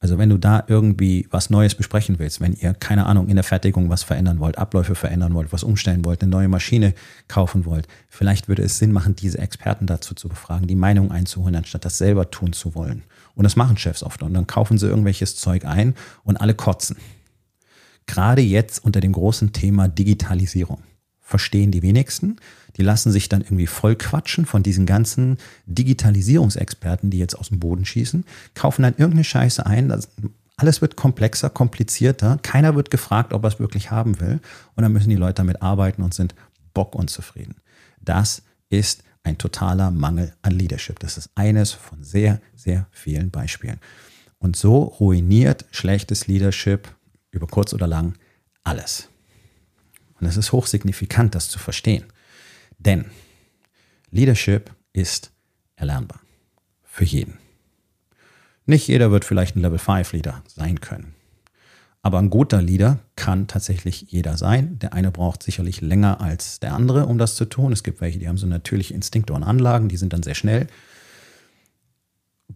So. 0.00 0.06
Also 0.06 0.18
wenn 0.18 0.28
du 0.28 0.38
da 0.38 0.64
irgendwie 0.68 1.26
was 1.30 1.50
Neues 1.50 1.74
besprechen 1.74 2.18
willst, 2.18 2.40
wenn 2.40 2.52
ihr, 2.54 2.74
keine 2.74 3.06
Ahnung, 3.06 3.28
in 3.28 3.36
der 3.36 3.44
Fertigung 3.44 3.90
was 3.90 4.02
verändern 4.02 4.38
wollt, 4.38 4.58
Abläufe 4.58 4.94
verändern 4.94 5.34
wollt, 5.34 5.52
was 5.52 5.64
umstellen 5.64 6.04
wollt, 6.04 6.22
eine 6.22 6.30
neue 6.30 6.48
Maschine 6.48 6.94
kaufen 7.28 7.64
wollt, 7.64 7.88
vielleicht 8.08 8.48
würde 8.48 8.62
es 8.62 8.78
Sinn 8.78 8.92
machen, 8.92 9.16
diese 9.16 9.38
Experten 9.38 9.86
dazu 9.86 10.14
zu 10.14 10.28
befragen, 10.28 10.66
die 10.66 10.76
Meinung 10.76 11.10
einzuholen, 11.10 11.56
anstatt 11.56 11.84
das 11.84 11.98
selber 11.98 12.30
tun 12.30 12.52
zu 12.52 12.74
wollen. 12.74 13.02
Und 13.34 13.44
das 13.44 13.56
machen 13.56 13.76
Chefs 13.76 14.02
oft. 14.02 14.22
Und 14.22 14.34
dann 14.34 14.46
kaufen 14.46 14.78
sie 14.78 14.86
irgendwelches 14.86 15.36
Zeug 15.36 15.64
ein 15.64 15.94
und 16.24 16.36
alle 16.36 16.54
kotzen. 16.54 16.96
Gerade 18.06 18.40
jetzt 18.40 18.84
unter 18.84 19.00
dem 19.00 19.12
großen 19.12 19.52
Thema 19.52 19.88
Digitalisierung 19.88 20.82
verstehen 21.20 21.72
die 21.72 21.82
wenigsten. 21.82 22.36
Die 22.76 22.82
lassen 22.82 23.10
sich 23.10 23.28
dann 23.28 23.42
irgendwie 23.42 23.66
voll 23.66 23.96
quatschen 23.96 24.46
von 24.46 24.62
diesen 24.62 24.86
ganzen 24.86 25.38
Digitalisierungsexperten, 25.66 27.10
die 27.10 27.18
jetzt 27.18 27.38
aus 27.38 27.48
dem 27.48 27.58
Boden 27.58 27.84
schießen, 27.84 28.24
kaufen 28.54 28.82
dann 28.82 28.94
irgendeine 28.94 29.24
Scheiße 29.24 29.64
ein. 29.64 29.88
Das, 29.88 30.08
alles 30.56 30.80
wird 30.80 30.96
komplexer, 30.96 31.50
komplizierter. 31.50 32.38
Keiner 32.42 32.74
wird 32.74 32.90
gefragt, 32.90 33.32
ob 33.32 33.44
er 33.44 33.48
es 33.48 33.58
wirklich 33.58 33.90
haben 33.90 34.20
will. 34.20 34.40
Und 34.74 34.82
dann 34.82 34.92
müssen 34.92 35.10
die 35.10 35.16
Leute 35.16 35.34
damit 35.34 35.62
arbeiten 35.62 36.02
und 36.02 36.14
sind 36.14 36.34
bockunzufrieden. 36.74 37.56
Das 38.00 38.42
ist 38.68 39.02
ein 39.22 39.38
totaler 39.38 39.90
Mangel 39.90 40.34
an 40.42 40.52
Leadership. 40.52 40.98
Das 41.00 41.18
ist 41.18 41.30
eines 41.34 41.72
von 41.72 42.04
sehr, 42.04 42.40
sehr 42.54 42.86
vielen 42.90 43.30
Beispielen. 43.30 43.80
Und 44.38 44.56
so 44.56 44.82
ruiniert 44.82 45.64
schlechtes 45.72 46.26
Leadership 46.26 46.88
über 47.30 47.46
kurz 47.46 47.74
oder 47.74 47.86
lang 47.86 48.14
alles. 48.64 49.08
Und 50.20 50.26
es 50.26 50.36
ist 50.36 50.52
hochsignifikant, 50.52 51.34
das 51.34 51.48
zu 51.48 51.58
verstehen. 51.58 52.04
Denn 52.78 53.06
Leadership 54.10 54.70
ist 54.92 55.32
erlernbar. 55.76 56.20
Für 56.82 57.04
jeden. 57.04 57.38
Nicht 58.64 58.88
jeder 58.88 59.10
wird 59.10 59.24
vielleicht 59.24 59.56
ein 59.56 59.60
Level 59.60 59.78
5 59.78 60.12
Leader 60.12 60.42
sein 60.46 60.80
können. 60.80 61.14
Aber 62.02 62.18
ein 62.18 62.30
guter 62.30 62.62
Leader 62.62 63.00
kann 63.16 63.48
tatsächlich 63.48 64.06
jeder 64.08 64.36
sein. 64.36 64.78
Der 64.78 64.92
eine 64.92 65.10
braucht 65.10 65.42
sicherlich 65.42 65.80
länger 65.80 66.20
als 66.20 66.60
der 66.60 66.72
andere, 66.72 67.06
um 67.06 67.18
das 67.18 67.34
zu 67.34 67.44
tun. 67.44 67.72
Es 67.72 67.82
gibt 67.82 68.00
welche, 68.00 68.18
die 68.18 68.28
haben 68.28 68.38
so 68.38 68.46
natürliche 68.46 68.94
Instinkte 68.94 69.32
und 69.32 69.42
Anlagen, 69.42 69.88
die 69.88 69.96
sind 69.96 70.12
dann 70.12 70.22
sehr 70.22 70.34
schnell. 70.34 70.68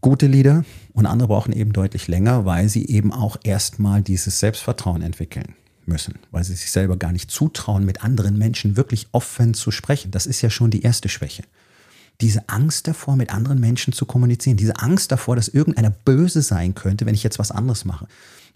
Gute 0.00 0.28
Leader 0.28 0.64
und 0.92 1.06
andere 1.06 1.28
brauchen 1.28 1.52
eben 1.52 1.72
deutlich 1.72 2.06
länger, 2.06 2.44
weil 2.44 2.68
sie 2.68 2.86
eben 2.86 3.12
auch 3.12 3.36
erstmal 3.42 4.02
dieses 4.02 4.38
Selbstvertrauen 4.38 5.02
entwickeln 5.02 5.54
müssen, 5.86 6.18
weil 6.30 6.44
sie 6.44 6.54
sich 6.54 6.70
selber 6.70 6.96
gar 6.96 7.12
nicht 7.12 7.30
zutrauen, 7.30 7.84
mit 7.84 8.04
anderen 8.04 8.38
Menschen 8.38 8.76
wirklich 8.76 9.08
offen 9.12 9.54
zu 9.54 9.70
sprechen. 9.70 10.10
Das 10.10 10.26
ist 10.26 10.42
ja 10.42 10.50
schon 10.50 10.70
die 10.70 10.82
erste 10.82 11.08
Schwäche. 11.08 11.42
Diese 12.20 12.48
Angst 12.48 12.86
davor, 12.86 13.16
mit 13.16 13.32
anderen 13.32 13.60
Menschen 13.60 13.92
zu 13.92 14.04
kommunizieren, 14.04 14.56
diese 14.56 14.76
Angst 14.76 15.10
davor, 15.10 15.36
dass 15.36 15.48
irgendeiner 15.48 15.90
böse 15.90 16.42
sein 16.42 16.74
könnte, 16.74 17.06
wenn 17.06 17.14
ich 17.14 17.22
jetzt 17.22 17.38
was 17.38 17.50
anderes 17.50 17.84
mache. 17.84 18.06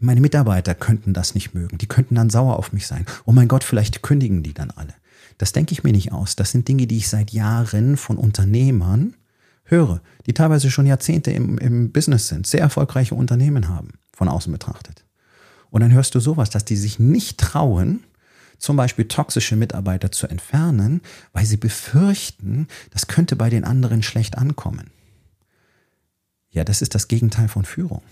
Meine 0.00 0.20
Mitarbeiter 0.20 0.74
könnten 0.74 1.14
das 1.14 1.34
nicht 1.34 1.54
mögen, 1.54 1.78
die 1.78 1.86
könnten 1.86 2.14
dann 2.14 2.28
sauer 2.28 2.58
auf 2.58 2.72
mich 2.72 2.86
sein. 2.86 3.06
Oh 3.24 3.32
mein 3.32 3.48
Gott, 3.48 3.64
vielleicht 3.64 4.02
kündigen 4.02 4.42
die 4.42 4.52
dann 4.52 4.70
alle. 4.70 4.94
Das 5.38 5.52
denke 5.52 5.72
ich 5.72 5.82
mir 5.82 5.92
nicht 5.92 6.12
aus. 6.12 6.36
Das 6.36 6.50
sind 6.50 6.68
Dinge, 6.68 6.86
die 6.86 6.98
ich 6.98 7.08
seit 7.08 7.30
Jahren 7.30 7.96
von 7.96 8.18
Unternehmern 8.18 9.14
höre, 9.64 10.00
die 10.26 10.34
teilweise 10.34 10.70
schon 10.70 10.86
Jahrzehnte 10.86 11.30
im, 11.30 11.58
im 11.58 11.90
Business 11.90 12.28
sind, 12.28 12.46
sehr 12.46 12.60
erfolgreiche 12.60 13.14
Unternehmen 13.14 13.68
haben, 13.68 13.94
von 14.12 14.28
außen 14.28 14.52
betrachtet. 14.52 15.03
Und 15.74 15.80
dann 15.80 15.92
hörst 15.92 16.14
du 16.14 16.20
sowas, 16.20 16.50
dass 16.50 16.64
die 16.64 16.76
sich 16.76 17.00
nicht 17.00 17.36
trauen, 17.36 18.04
zum 18.58 18.76
Beispiel 18.76 19.08
toxische 19.08 19.56
Mitarbeiter 19.56 20.12
zu 20.12 20.28
entfernen, 20.28 21.00
weil 21.32 21.46
sie 21.46 21.56
befürchten, 21.56 22.68
das 22.90 23.08
könnte 23.08 23.34
bei 23.34 23.50
den 23.50 23.64
anderen 23.64 24.04
schlecht 24.04 24.38
ankommen. 24.38 24.92
Ja, 26.50 26.62
das 26.62 26.80
ist 26.80 26.94
das 26.94 27.08
Gegenteil 27.08 27.48
von 27.48 27.64
Führung. 27.64 28.02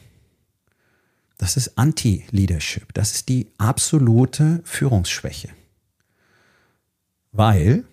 Das 1.38 1.57
ist 1.57 1.78
Anti-Leadership. 1.78 2.92
Das 2.95 3.12
ist 3.14 3.28
die 3.28 3.52
absolute 3.59 4.61
Führungsschwäche. 4.64 5.50
Weil 7.31 7.85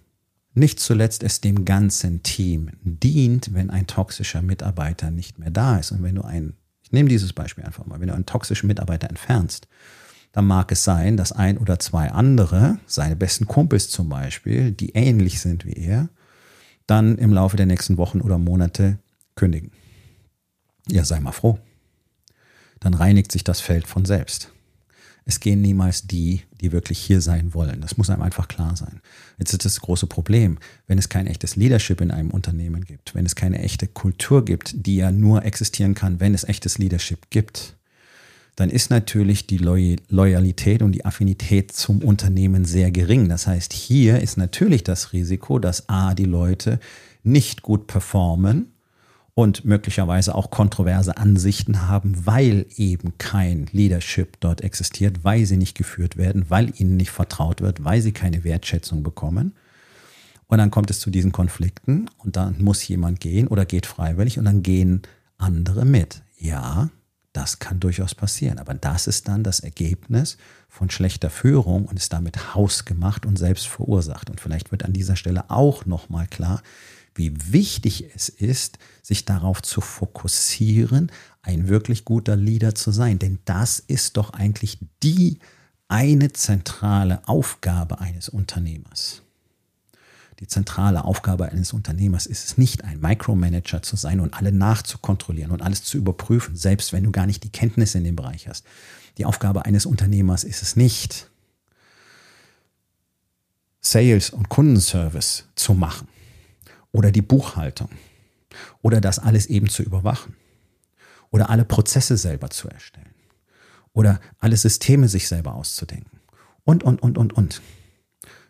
nicht 0.56 0.80
zuletzt 0.80 1.22
es 1.22 1.42
dem 1.42 1.64
ganzen 1.64 2.24
Team 2.24 2.72
dient, 2.82 3.54
wenn 3.54 3.70
ein 3.70 3.86
toxischer 3.86 4.42
Mitarbeiter 4.42 5.12
nicht 5.12 5.38
mehr 5.38 5.52
da 5.52 5.78
ist. 5.78 5.92
Und 5.92 6.02
wenn 6.02 6.16
du 6.16 6.24
einen 6.24 6.58
ich 6.90 6.94
nehme 6.94 7.08
dieses 7.08 7.34
Beispiel 7.34 7.64
einfach 7.64 7.86
mal. 7.86 8.00
Wenn 8.00 8.08
du 8.08 8.16
einen 8.16 8.26
toxischen 8.26 8.66
Mitarbeiter 8.66 9.10
entfernst, 9.10 9.68
dann 10.32 10.48
mag 10.48 10.72
es 10.72 10.84
sein, 10.84 11.18
dass 11.18 11.32
ein 11.32 11.60
oder 11.60 11.78
zwei 11.78 12.10
andere, 12.12 12.80
seine 12.88 13.16
besten 13.16 13.46
Kumpels 13.46 13.90
zum 13.90 14.10
Beispiel, 14.10 14.72
die 14.72 14.96
ähnlich 14.96 15.40
sind 15.40 15.66
wie 15.66 15.74
er, 15.74 16.10
dann 16.88 17.20
im 17.20 17.32
Laufe 17.32 17.58
der 17.58 17.68
nächsten 17.68 17.98
Wochen 17.98 18.22
oder 18.22 18.40
Monate 18.40 18.98
kündigen. 19.36 19.72
Ja, 20.88 21.06
sei 21.06 21.20
mal 21.20 21.32
froh. 21.32 21.60
Dann 22.80 22.96
reinigt 22.96 23.32
sich 23.32 23.44
das 23.44 23.62
Feld 23.62 23.86
von 23.86 24.06
selbst 24.06 24.52
es 25.30 25.40
gehen 25.40 25.62
niemals 25.62 26.08
die, 26.08 26.42
die 26.60 26.72
wirklich 26.72 26.98
hier 26.98 27.22
sein 27.22 27.54
wollen. 27.54 27.82
Das 27.82 27.98
muss 27.98 28.10
einem 28.10 28.24
einfach 28.24 28.48
klar 28.48 28.76
sein. 28.76 29.00
Jetzt 29.38 29.54
ist 29.54 29.64
das 29.64 29.80
große 29.80 30.08
Problem, 30.08 30.58
wenn 30.88 30.98
es 30.98 31.08
kein 31.08 31.28
echtes 31.28 31.56
Leadership 31.56 32.02
in 32.02 32.10
einem 32.10 32.32
Unternehmen 32.32 32.84
gibt, 32.84 33.14
wenn 33.14 33.28
es 33.28 33.36
keine 33.36 33.60
echte 33.60 33.88
Kultur 33.88 34.44
gibt, 34.44 34.88
die 34.88 34.96
ja 34.96 35.12
nur 35.12 35.46
existieren 35.46 35.94
kann, 35.94 36.20
wenn 36.20 36.34
es 36.34 36.46
echtes 36.46 36.80
Leadership 36.80 37.30
gibt, 37.30 37.76
dann 38.56 38.72
ist 38.72 38.90
natürlich 38.90 39.46
die 39.46 39.60
Loyalität 39.60 40.82
und 40.82 40.94
die 40.94 41.06
Affinität 41.06 41.72
zum 41.74 42.00
Unternehmen 42.00 42.66
sehr 42.66 42.90
gering. 42.90 43.30
Das 43.30 43.46
heißt, 43.46 43.72
hier 43.72 44.20
ist 44.22 44.36
natürlich 44.36 44.84
das 44.84 45.14
Risiko, 45.14 45.60
dass 45.60 45.88
A, 45.90 46.16
die 46.16 46.26
Leute 46.26 46.80
nicht 47.22 47.62
gut 47.62 47.86
performen 47.86 48.74
und 49.40 49.64
möglicherweise 49.64 50.36
auch 50.36 50.52
kontroverse 50.52 51.16
Ansichten 51.16 51.88
haben, 51.88 52.26
weil 52.26 52.66
eben 52.76 53.18
kein 53.20 53.68
Leadership 53.72 54.38
dort 54.42 54.60
existiert, 54.60 55.24
weil 55.24 55.46
sie 55.46 55.56
nicht 55.56 55.78
geführt 55.78 56.18
werden, 56.18 56.50
weil 56.50 56.74
ihnen 56.76 56.98
nicht 56.98 57.12
vertraut 57.12 57.62
wird, 57.62 57.86
weil 57.86 58.02
sie 58.02 58.12
keine 58.12 58.44
Wertschätzung 58.44 59.02
bekommen. 59.02 59.54
Und 60.48 60.58
dann 60.58 60.72
kommt 60.72 60.92
es 60.92 61.00
zu 61.00 61.10
diesen 61.10 61.32
Konflikten 61.32 62.10
und 62.18 62.36
dann 62.36 62.62
muss 62.62 62.86
jemand 62.86 63.22
gehen 63.22 63.48
oder 63.48 63.66
geht 63.66 63.86
freiwillig 63.86 64.38
und 64.38 64.44
dann 64.44 64.62
gehen 64.62 65.04
andere 65.38 65.86
mit. 65.86 66.22
Ja, 66.38 66.90
das 67.32 67.60
kann 67.60 67.80
durchaus 67.80 68.16
passieren, 68.16 68.60
aber 68.60 68.74
das 68.74 69.08
ist 69.08 69.30
dann 69.30 69.46
das 69.46 69.62
Ergebnis 69.62 70.38
von 70.68 70.90
schlechter 70.90 71.30
Führung 71.30 71.86
und 71.86 71.96
ist 71.96 72.12
damit 72.12 72.56
hausgemacht 72.56 73.26
und 73.26 73.40
selbst 73.40 73.68
verursacht. 73.68 74.30
Und 74.30 74.42
vielleicht 74.42 74.74
wird 74.74 74.84
an 74.84 74.92
dieser 74.92 75.16
Stelle 75.16 75.50
auch 75.50 75.86
nochmal 75.86 76.28
klar, 76.28 76.62
wie 77.20 77.34
wichtig 77.52 78.06
es 78.16 78.30
ist, 78.30 78.80
sich 79.04 79.26
darauf 79.26 79.62
zu 79.62 79.82
fokussieren, 79.82 81.12
ein 81.44 81.68
wirklich 81.68 82.06
guter 82.06 82.36
Leader 82.36 82.74
zu 82.74 82.92
sein. 82.92 83.20
Denn 83.20 83.40
das 83.46 83.80
ist 83.80 84.18
doch 84.18 84.32
eigentlich 84.32 84.80
die 85.04 85.40
eine 85.90 86.32
zentrale 86.32 87.28
Aufgabe 87.28 88.00
eines 88.00 88.30
Unternehmers. 88.30 89.22
Die 90.40 90.48
zentrale 90.48 91.04
Aufgabe 91.04 91.50
eines 91.52 91.74
Unternehmers 91.74 92.26
ist 92.26 92.46
es 92.46 92.58
nicht, 92.58 92.86
ein 92.86 93.02
Micromanager 93.02 93.82
zu 93.82 93.98
sein 93.98 94.22
und 94.22 94.34
alle 94.34 94.54
nachzukontrollieren 94.54 95.52
und 95.52 95.62
alles 95.62 95.84
zu 95.84 95.98
überprüfen, 95.98 96.56
selbst 96.56 96.94
wenn 96.94 97.04
du 97.04 97.12
gar 97.12 97.26
nicht 97.26 97.44
die 97.44 97.52
Kenntnisse 97.52 97.98
in 97.98 98.06
dem 98.06 98.16
Bereich 98.16 98.48
hast. 98.48 98.66
Die 99.18 99.26
Aufgabe 99.26 99.66
eines 99.66 99.86
Unternehmers 99.86 100.46
ist 100.46 100.62
es 100.62 100.78
nicht, 100.78 101.30
Sales 103.82 104.30
und 104.30 104.48
Kundenservice 104.48 105.46
zu 105.56 105.74
machen 105.74 106.08
oder 106.92 107.12
die 107.12 107.22
Buchhaltung 107.22 107.90
oder 108.82 109.02
das 109.02 109.20
alles 109.20 109.46
eben 109.46 109.70
zu 109.70 109.84
überwachen 109.84 110.36
oder 111.32 111.50
alle 111.50 111.66
Prozesse 111.66 112.18
selber 112.18 112.50
zu 112.50 112.68
erstellen 112.68 113.14
oder 113.94 114.20
alle 114.40 114.58
Systeme 114.58 115.08
sich 115.08 115.28
selber 115.28 115.54
auszudenken 115.56 116.20
und, 116.64 116.84
und, 116.84 117.02
und, 117.02 117.18
und, 117.18 117.34
und. 117.34 117.62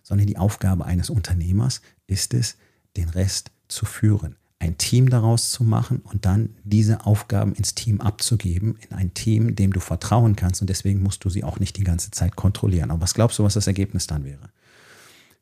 Sondern 0.03 0.27
die 0.27 0.37
Aufgabe 0.37 0.85
eines 0.85 1.09
Unternehmers 1.09 1.81
ist 2.07 2.33
es, 2.33 2.57
den 2.97 3.09
Rest 3.09 3.51
zu 3.67 3.85
führen, 3.85 4.35
ein 4.57 4.77
Team 4.77 5.09
daraus 5.09 5.51
zu 5.51 5.63
machen 5.63 5.99
und 5.99 6.25
dann 6.25 6.55
diese 6.63 7.05
Aufgaben 7.05 7.53
ins 7.53 7.75
Team 7.75 8.01
abzugeben, 8.01 8.77
in 8.89 8.95
ein 8.95 9.13
Team, 9.13 9.55
dem 9.55 9.71
du 9.71 9.79
vertrauen 9.79 10.35
kannst 10.35 10.61
und 10.61 10.69
deswegen 10.69 11.01
musst 11.01 11.23
du 11.23 11.29
sie 11.29 11.43
auch 11.43 11.59
nicht 11.59 11.77
die 11.77 11.83
ganze 11.83 12.11
Zeit 12.11 12.35
kontrollieren. 12.35 12.91
Aber 12.91 13.01
was 13.01 13.13
glaubst 13.13 13.39
du, 13.39 13.43
was 13.43 13.53
das 13.53 13.67
Ergebnis 13.67 14.07
dann 14.07 14.25
wäre? 14.25 14.49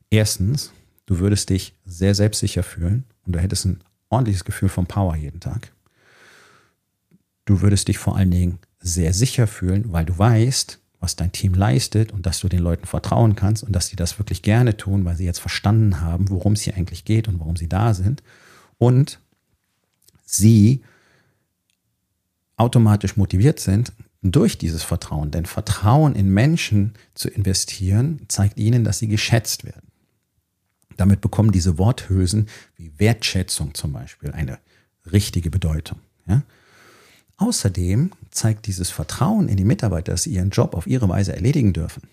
Erstens, 0.09 0.71
Du 1.07 1.19
würdest 1.19 1.49
dich 1.49 1.73
sehr 1.85 2.13
selbstsicher 2.13 2.61
fühlen 2.61 3.05
und 3.25 3.33
du 3.33 3.39
hättest 3.39 3.65
ein 3.65 3.81
ordentliches 4.09 4.45
Gefühl 4.45 4.69
von 4.69 4.85
Power 4.85 5.15
jeden 5.15 5.39
Tag. 5.39 5.71
Du 7.45 7.61
würdest 7.61 7.87
dich 7.87 7.97
vor 7.97 8.17
allen 8.17 8.29
Dingen 8.29 8.59
sehr 8.79 9.13
sicher 9.13 9.47
fühlen, 9.47 9.91
weil 9.91 10.05
du 10.05 10.17
weißt, 10.17 10.79
was 10.99 11.15
dein 11.15 11.31
Team 11.31 11.53
leistet 11.53 12.11
und 12.11 12.25
dass 12.25 12.41
du 12.41 12.49
den 12.49 12.59
Leuten 12.59 12.85
vertrauen 12.85 13.35
kannst 13.35 13.63
und 13.63 13.71
dass 13.71 13.87
sie 13.87 13.95
das 13.95 14.19
wirklich 14.19 14.41
gerne 14.41 14.75
tun, 14.75 15.05
weil 15.05 15.15
sie 15.15 15.25
jetzt 15.25 15.39
verstanden 15.39 16.01
haben, 16.01 16.29
worum 16.29 16.53
es 16.53 16.61
hier 16.61 16.75
eigentlich 16.75 17.05
geht 17.05 17.27
und 17.27 17.39
warum 17.39 17.55
sie 17.55 17.69
da 17.69 17.93
sind. 17.93 18.21
Und 18.77 19.19
sie 20.25 20.83
automatisch 22.57 23.15
motiviert 23.15 23.59
sind 23.59 23.93
durch 24.21 24.57
dieses 24.57 24.83
Vertrauen. 24.83 25.31
Denn 25.31 25.45
Vertrauen 25.45 26.15
in 26.15 26.33
Menschen 26.33 26.95
zu 27.13 27.29
investieren, 27.29 28.21
zeigt 28.27 28.57
ihnen, 28.57 28.83
dass 28.83 28.99
sie 28.99 29.07
geschätzt 29.07 29.63
werden. 29.63 29.86
Damit 30.97 31.21
bekommen 31.21 31.51
diese 31.51 31.77
Worthülsen 31.77 32.47
wie 32.75 32.91
Wertschätzung 32.97 33.73
zum 33.73 33.93
Beispiel 33.93 34.31
eine 34.31 34.59
richtige 35.11 35.49
Bedeutung. 35.49 35.99
Ja? 36.27 36.43
außerdem 37.37 38.11
zeigt 38.31 38.67
dieses 38.67 38.89
Vertrauen 38.89 39.47
in 39.47 39.57
die 39.57 39.63
Mitarbeiter, 39.63 40.11
dass 40.11 40.23
sie 40.23 40.31
ihren 40.31 40.49
Job 40.49 40.75
auf 40.75 40.87
ihre 40.87 41.07
Weise 41.07 41.33
erledigen 41.33 41.73
dürfen, 41.73 42.03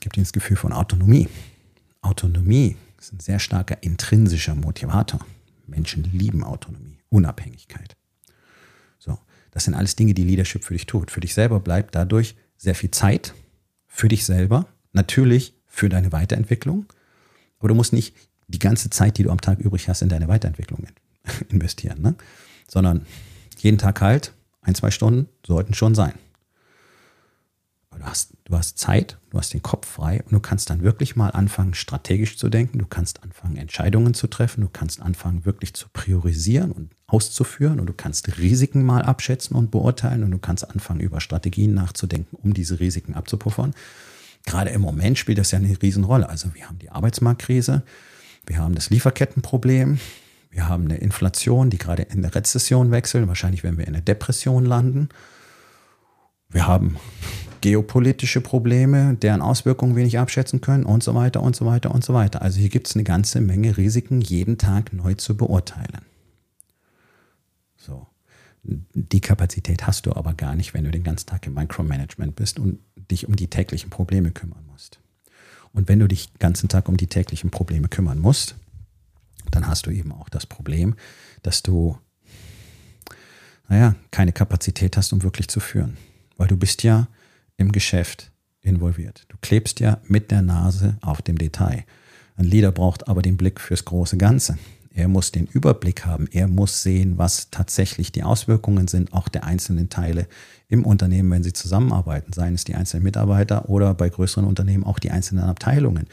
gibt 0.00 0.16
ihnen 0.16 0.24
das 0.24 0.32
Gefühl 0.32 0.56
von 0.56 0.72
Autonomie. 0.72 1.28
Autonomie 2.02 2.76
ist 2.98 3.12
ein 3.12 3.20
sehr 3.20 3.38
starker 3.38 3.82
intrinsischer 3.82 4.54
Motivator. 4.54 5.24
Menschen 5.66 6.04
lieben 6.12 6.44
Autonomie, 6.44 6.98
Unabhängigkeit. 7.08 7.96
So, 8.98 9.18
das 9.50 9.64
sind 9.64 9.74
alles 9.74 9.96
Dinge, 9.96 10.14
die 10.14 10.24
Leadership 10.24 10.64
für 10.64 10.74
dich 10.74 10.86
tut. 10.86 11.10
Für 11.10 11.20
dich 11.20 11.34
selber 11.34 11.60
bleibt 11.60 11.94
dadurch 11.94 12.36
sehr 12.56 12.74
viel 12.74 12.90
Zeit 12.90 13.34
für 13.86 14.08
dich 14.08 14.24
selber, 14.24 14.66
natürlich 14.92 15.54
für 15.68 15.88
deine 15.88 16.12
Weiterentwicklung, 16.12 16.86
aber 17.58 17.68
du 17.68 17.74
musst 17.74 17.92
nicht 17.92 18.14
die 18.48 18.58
ganze 18.58 18.90
Zeit, 18.90 19.18
die 19.18 19.22
du 19.22 19.30
am 19.30 19.40
Tag 19.40 19.58
übrig 19.58 19.88
hast, 19.88 20.02
in 20.02 20.08
deine 20.08 20.28
Weiterentwicklung 20.28 20.86
investieren, 21.48 22.00
ne? 22.00 22.14
sondern 22.66 23.06
jeden 23.58 23.78
Tag 23.78 24.00
halt, 24.00 24.32
ein, 24.62 24.74
zwei 24.74 24.90
Stunden 24.90 25.28
sollten 25.46 25.74
schon 25.74 25.94
sein. 25.94 26.14
Du 27.98 28.04
hast, 28.04 28.34
du 28.44 28.56
hast 28.56 28.78
Zeit, 28.78 29.18
du 29.30 29.38
hast 29.38 29.52
den 29.52 29.62
Kopf 29.62 29.86
frei 29.86 30.22
und 30.22 30.32
du 30.32 30.38
kannst 30.38 30.70
dann 30.70 30.82
wirklich 30.82 31.16
mal 31.16 31.30
anfangen, 31.30 31.74
strategisch 31.74 32.38
zu 32.38 32.48
denken. 32.48 32.78
Du 32.78 32.86
kannst 32.86 33.24
anfangen, 33.24 33.56
Entscheidungen 33.56 34.14
zu 34.14 34.28
treffen. 34.28 34.60
Du 34.60 34.68
kannst 34.68 35.02
anfangen, 35.02 35.44
wirklich 35.44 35.74
zu 35.74 35.88
priorisieren 35.92 36.70
und 36.70 36.92
auszuführen. 37.08 37.80
Und 37.80 37.86
du 37.86 37.92
kannst 37.92 38.38
Risiken 38.38 38.84
mal 38.84 39.02
abschätzen 39.02 39.56
und 39.56 39.72
beurteilen. 39.72 40.22
Und 40.22 40.30
du 40.30 40.38
kannst 40.38 40.70
anfangen, 40.70 41.00
über 41.00 41.20
Strategien 41.20 41.74
nachzudenken, 41.74 42.36
um 42.40 42.54
diese 42.54 42.78
Risiken 42.78 43.14
abzupuffern. 43.14 43.74
Gerade 44.46 44.70
im 44.70 44.80
Moment 44.80 45.18
spielt 45.18 45.38
das 45.38 45.50
ja 45.50 45.58
eine 45.58 45.80
Riesenrolle. 45.80 46.28
Also 46.28 46.54
wir 46.54 46.68
haben 46.68 46.78
die 46.78 46.90
Arbeitsmarktkrise, 46.90 47.82
wir 48.46 48.58
haben 48.58 48.74
das 48.74 48.90
Lieferkettenproblem, 48.90 49.98
wir 50.50 50.68
haben 50.68 50.84
eine 50.84 50.96
Inflation, 50.96 51.70
die 51.70 51.78
gerade 51.78 52.02
in 52.02 52.22
der 52.22 52.34
Rezession 52.34 52.90
wechselt. 52.90 53.28
Wahrscheinlich 53.28 53.62
werden 53.62 53.78
wir 53.78 53.86
in 53.86 53.94
eine 53.94 54.02
Depression 54.02 54.64
landen. 54.64 55.10
Wir 56.48 56.66
haben 56.66 56.96
geopolitische 57.60 58.40
Probleme, 58.40 59.16
deren 59.20 59.42
Auswirkungen 59.42 59.96
wir 59.96 60.04
nicht 60.04 60.18
abschätzen 60.18 60.60
können 60.60 60.84
und 60.84 61.02
so 61.02 61.14
weiter 61.14 61.42
und 61.42 61.56
so 61.56 61.66
weiter 61.66 61.94
und 61.94 62.04
so 62.04 62.14
weiter. 62.14 62.40
Also 62.40 62.58
hier 62.60 62.68
gibt 62.70 62.88
es 62.88 62.94
eine 62.94 63.04
ganze 63.04 63.40
Menge 63.40 63.76
Risiken, 63.76 64.20
jeden 64.20 64.58
Tag 64.58 64.92
neu 64.92 65.14
zu 65.14 65.36
beurteilen. 65.36 66.02
Die 68.62 69.20
Kapazität 69.20 69.86
hast 69.86 70.06
du 70.06 70.14
aber 70.14 70.34
gar 70.34 70.54
nicht, 70.54 70.74
wenn 70.74 70.84
du 70.84 70.90
den 70.90 71.04
ganzen 71.04 71.26
Tag 71.26 71.46
im 71.46 71.54
Micromanagement 71.54 72.36
bist 72.36 72.58
und 72.58 72.80
dich 73.10 73.26
um 73.26 73.36
die 73.36 73.48
täglichen 73.48 73.90
Probleme 73.90 74.30
kümmern 74.30 74.64
musst. 74.66 74.98
Und 75.72 75.88
wenn 75.88 75.98
du 75.98 76.08
dich 76.08 76.32
den 76.32 76.38
ganzen 76.38 76.68
Tag 76.68 76.88
um 76.88 76.96
die 76.96 77.06
täglichen 77.06 77.50
Probleme 77.50 77.88
kümmern 77.88 78.18
musst, 78.18 78.56
dann 79.50 79.66
hast 79.66 79.86
du 79.86 79.90
eben 79.90 80.12
auch 80.12 80.28
das 80.28 80.46
Problem, 80.46 80.96
dass 81.42 81.62
du, 81.62 81.98
naja, 83.68 83.94
keine 84.10 84.32
Kapazität 84.32 84.96
hast, 84.96 85.12
um 85.12 85.22
wirklich 85.22 85.48
zu 85.48 85.60
führen. 85.60 85.96
Weil 86.36 86.48
du 86.48 86.56
bist 86.56 86.82
ja 86.82 87.08
im 87.56 87.72
Geschäft 87.72 88.30
involviert. 88.60 89.24
Du 89.28 89.36
klebst 89.40 89.80
ja 89.80 90.00
mit 90.04 90.30
der 90.30 90.42
Nase 90.42 90.98
auf 91.00 91.22
dem 91.22 91.38
Detail. 91.38 91.84
Ein 92.36 92.44
Leader 92.44 92.72
braucht 92.72 93.08
aber 93.08 93.22
den 93.22 93.36
Blick 93.36 93.60
fürs 93.60 93.84
große 93.84 94.16
Ganze. 94.16 94.58
Er 94.94 95.08
muss 95.08 95.32
den 95.32 95.46
Überblick 95.46 96.06
haben. 96.06 96.28
Er 96.32 96.48
muss 96.48 96.82
sehen, 96.82 97.18
was 97.18 97.50
tatsächlich 97.50 98.12
die 98.12 98.22
Auswirkungen 98.22 98.88
sind, 98.88 99.12
auch 99.12 99.28
der 99.28 99.44
einzelnen 99.44 99.88
Teile 99.88 100.26
im 100.68 100.84
Unternehmen, 100.84 101.30
wenn 101.30 101.42
sie 101.42 101.52
zusammenarbeiten, 101.52 102.32
seien 102.32 102.54
es 102.54 102.64
die 102.64 102.74
einzelnen 102.74 103.04
Mitarbeiter 103.04 103.68
oder 103.68 103.94
bei 103.94 104.08
größeren 104.08 104.46
Unternehmen 104.46 104.84
auch 104.84 104.98
die 104.98 105.10
einzelnen 105.10 105.44
Abteilungen, 105.44 106.06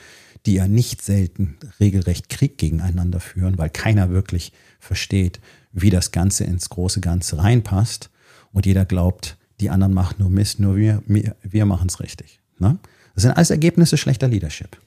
die 0.45 0.53
ja 0.53 0.67
nicht 0.67 1.01
selten 1.01 1.57
regelrecht 1.79 2.29
Krieg 2.29 2.57
gegeneinander 2.57 3.19
führen, 3.19 3.57
weil 3.57 3.69
keiner 3.69 4.09
wirklich 4.11 4.53
versteht, 4.79 5.39
wie 5.71 5.89
das 5.89 6.11
Ganze 6.11 6.43
ins 6.43 6.69
große 6.69 7.01
Ganze 7.01 7.37
reinpasst 7.37 8.09
und 8.53 8.65
jeder 8.65 8.85
glaubt, 8.85 9.37
die 9.59 9.69
anderen 9.69 9.93
machen 9.93 10.15
nur 10.19 10.29
Mist, 10.29 10.59
nur 10.59 10.75
wir, 10.75 11.01
wir, 11.07 11.65
machen 11.65 11.87
es 11.87 11.99
richtig. 11.99 12.39
Ne? 12.59 12.77
Das 13.13 13.23
sind 13.23 13.31
alles 13.31 13.49
Ergebnisse 13.49 13.97
schlechter 13.97 14.27
Leadership. 14.27 14.77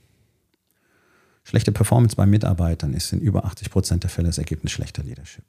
Schlechte 1.48 1.72
Performance 1.72 2.14
bei 2.14 2.26
Mitarbeitern 2.26 2.92
ist 2.92 3.10
in 3.14 3.20
über 3.20 3.46
80 3.46 3.70
Prozent 3.70 4.02
der 4.02 4.10
Fälle 4.10 4.28
das 4.28 4.36
Ergebnis 4.36 4.70
schlechter 4.70 5.02
Leadership. 5.02 5.44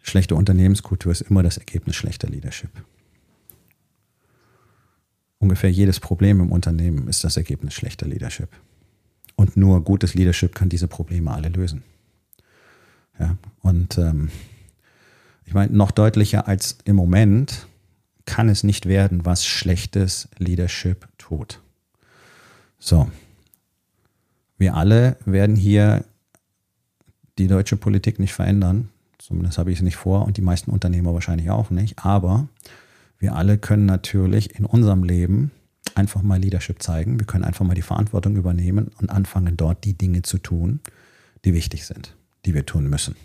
Schlechte 0.00 0.34
Unternehmenskultur 0.34 1.12
ist 1.12 1.20
immer 1.20 1.42
das 1.42 1.58
Ergebnis 1.58 1.96
schlechter 1.96 2.26
Leadership. 2.26 2.70
Ungefähr 5.40 5.70
jedes 5.70 6.00
Problem 6.00 6.40
im 6.40 6.52
Unternehmen 6.52 7.06
ist 7.06 7.22
das 7.22 7.36
Ergebnis 7.36 7.74
schlechter 7.74 8.06
Leadership. 8.06 8.48
Und 9.36 9.58
nur 9.58 9.84
gutes 9.84 10.14
Leadership 10.14 10.54
kann 10.54 10.70
diese 10.70 10.88
Probleme 10.88 11.30
alle 11.32 11.50
lösen. 11.50 11.82
Ja, 13.18 13.36
und 13.60 13.98
ähm, 13.98 14.30
ich 15.44 15.52
meine, 15.52 15.76
noch 15.76 15.90
deutlicher 15.90 16.48
als 16.48 16.78
im 16.84 16.96
Moment 16.96 17.66
kann 18.24 18.48
es 18.48 18.64
nicht 18.64 18.86
werden, 18.86 19.26
was 19.26 19.44
schlechtes 19.44 20.30
Leadership 20.38 21.08
tut. 21.18 21.60
So. 22.78 23.06
Wir 24.60 24.76
alle 24.76 25.16
werden 25.24 25.56
hier 25.56 26.04
die 27.38 27.48
deutsche 27.48 27.76
Politik 27.76 28.20
nicht 28.20 28.32
verändern. 28.32 28.90
Zumindest 29.18 29.58
habe 29.58 29.72
ich 29.72 29.78
es 29.78 29.82
nicht 29.82 29.96
vor 29.96 30.24
und 30.24 30.36
die 30.36 30.42
meisten 30.42 30.70
Unternehmer 30.70 31.12
wahrscheinlich 31.12 31.50
auch 31.50 31.70
nicht. 31.70 31.98
Aber 31.98 32.46
wir 33.18 33.34
alle 33.34 33.58
können 33.58 33.86
natürlich 33.86 34.54
in 34.56 34.64
unserem 34.64 35.02
Leben 35.02 35.50
einfach 35.96 36.22
mal 36.22 36.38
Leadership 36.38 36.80
zeigen. 36.80 37.18
Wir 37.18 37.26
können 37.26 37.42
einfach 37.42 37.66
mal 37.66 37.74
die 37.74 37.82
Verantwortung 37.82 38.36
übernehmen 38.36 38.92
und 39.00 39.10
anfangen, 39.10 39.56
dort 39.56 39.82
die 39.82 39.98
Dinge 39.98 40.22
zu 40.22 40.38
tun, 40.38 40.78
die 41.44 41.54
wichtig 41.54 41.84
sind, 41.84 42.14
die 42.46 42.54
wir 42.54 42.64
tun 42.64 42.88
müssen 42.88 43.16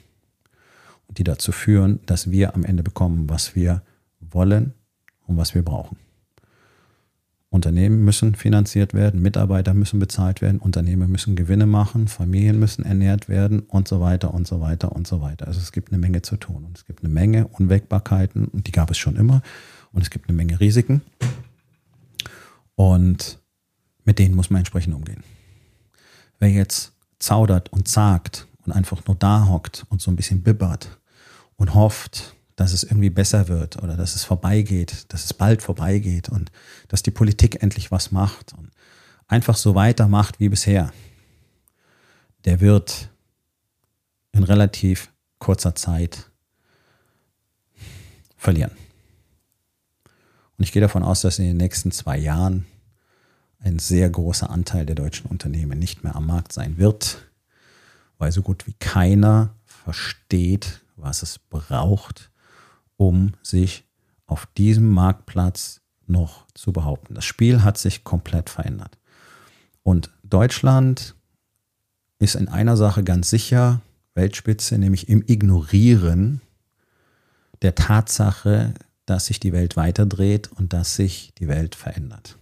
die 1.09 1.23
dazu 1.23 1.51
führen, 1.51 1.99
dass 2.05 2.31
wir 2.31 2.55
am 2.55 2.63
Ende 2.63 2.83
bekommen, 2.83 3.29
was 3.29 3.55
wir 3.55 3.81
wollen 4.19 4.73
und 5.27 5.37
was 5.37 5.55
wir 5.55 5.63
brauchen. 5.63 5.97
Unternehmen 7.55 8.05
müssen 8.05 8.35
finanziert 8.35 8.93
werden, 8.93 9.21
Mitarbeiter 9.21 9.73
müssen 9.73 9.99
bezahlt 9.99 10.41
werden, 10.41 10.59
Unternehmen 10.59 11.11
müssen 11.11 11.35
Gewinne 11.35 11.65
machen, 11.65 12.07
Familien 12.07 12.59
müssen 12.59 12.85
ernährt 12.85 13.29
werden 13.29 13.61
und 13.61 13.87
so 13.87 14.01
weiter 14.01 14.33
und 14.33 14.45
so 14.45 14.61
weiter 14.61 14.91
und 14.91 15.07
so 15.07 15.21
weiter. 15.21 15.47
Also 15.47 15.59
es 15.59 15.71
gibt 15.71 15.91
eine 15.91 15.97
Menge 15.97 16.21
zu 16.21 16.35
tun 16.37 16.65
und 16.65 16.77
es 16.77 16.85
gibt 16.85 17.03
eine 17.03 17.11
Menge 17.11 17.47
Unwägbarkeiten 17.47 18.45
und 18.45 18.67
die 18.67 18.71
gab 18.71 18.91
es 18.91 18.97
schon 18.97 19.15
immer 19.15 19.41
und 19.93 20.01
es 20.01 20.09
gibt 20.09 20.29
eine 20.29 20.35
Menge 20.35 20.59
Risiken 20.59 21.01
und 22.75 23.39
mit 24.03 24.19
denen 24.19 24.35
muss 24.35 24.49
man 24.49 24.59
entsprechend 24.59 24.93
umgehen. 24.93 25.23
Wer 26.39 26.51
jetzt 26.51 26.91
zaudert 27.19 27.71
und 27.71 27.87
zagt 27.87 28.47
und 28.65 28.73
einfach 28.73 29.01
nur 29.07 29.15
da 29.15 29.47
hockt 29.47 29.85
und 29.89 30.01
so 30.01 30.11
ein 30.11 30.17
bisschen 30.17 30.43
bibbert 30.43 30.99
und 31.55 31.73
hofft, 31.73 32.34
dass 32.55 32.71
es 32.71 32.83
irgendwie 32.83 33.09
besser 33.09 33.47
wird 33.47 33.81
oder 33.83 33.97
dass 33.97 34.15
es 34.15 34.23
vorbeigeht, 34.23 35.05
dass 35.09 35.25
es 35.25 35.33
bald 35.33 35.61
vorbeigeht 35.61 36.29
und 36.29 36.51
dass 36.87 37.03
die 37.03 37.11
Politik 37.11 37.61
endlich 37.61 37.91
was 37.91 38.11
macht 38.11 38.53
und 38.53 38.71
einfach 39.27 39.57
so 39.57 39.75
weitermacht 39.75 40.39
wie 40.39 40.49
bisher, 40.49 40.93
der 42.45 42.61
wird 42.61 43.09
in 44.31 44.43
relativ 44.43 45.11
kurzer 45.39 45.75
Zeit 45.75 46.29
verlieren. 48.37 48.71
Und 50.57 50.63
ich 50.63 50.71
gehe 50.71 50.81
davon 50.81 51.03
aus, 51.03 51.21
dass 51.21 51.39
in 51.39 51.45
den 51.45 51.57
nächsten 51.57 51.91
zwei 51.91 52.17
Jahren 52.17 52.65
ein 53.59 53.79
sehr 53.79 54.09
großer 54.09 54.49
Anteil 54.49 54.85
der 54.85 54.95
deutschen 54.95 55.27
Unternehmen 55.27 55.79
nicht 55.79 56.03
mehr 56.03 56.15
am 56.15 56.27
Markt 56.27 56.53
sein 56.53 56.77
wird, 56.77 57.25
weil 58.17 58.31
so 58.31 58.41
gut 58.41 58.67
wie 58.67 58.73
keiner 58.73 59.55
versteht, 59.65 60.81
was 60.95 61.23
es 61.23 61.39
braucht, 61.39 62.29
um 62.97 63.33
sich 63.41 63.85
auf 64.25 64.47
diesem 64.57 64.89
Marktplatz 64.89 65.81
noch 66.07 66.47
zu 66.53 66.71
behaupten. 66.71 67.15
Das 67.15 67.25
Spiel 67.25 67.63
hat 67.63 67.77
sich 67.77 68.03
komplett 68.03 68.49
verändert. 68.49 68.97
Und 69.83 70.11
Deutschland 70.23 71.15
ist 72.19 72.35
in 72.35 72.47
einer 72.47 72.77
Sache 72.77 73.03
ganz 73.03 73.29
sicher 73.29 73.81
Weltspitze, 74.13 74.77
nämlich 74.77 75.09
im 75.09 75.23
Ignorieren 75.27 76.41
der 77.61 77.75
Tatsache, 77.75 78.73
dass 79.05 79.27
sich 79.27 79.39
die 79.39 79.53
Welt 79.53 79.75
weiterdreht 79.75 80.51
und 80.51 80.73
dass 80.73 80.95
sich 80.95 81.33
die 81.37 81.47
Welt 81.47 81.75
verändert. 81.75 82.37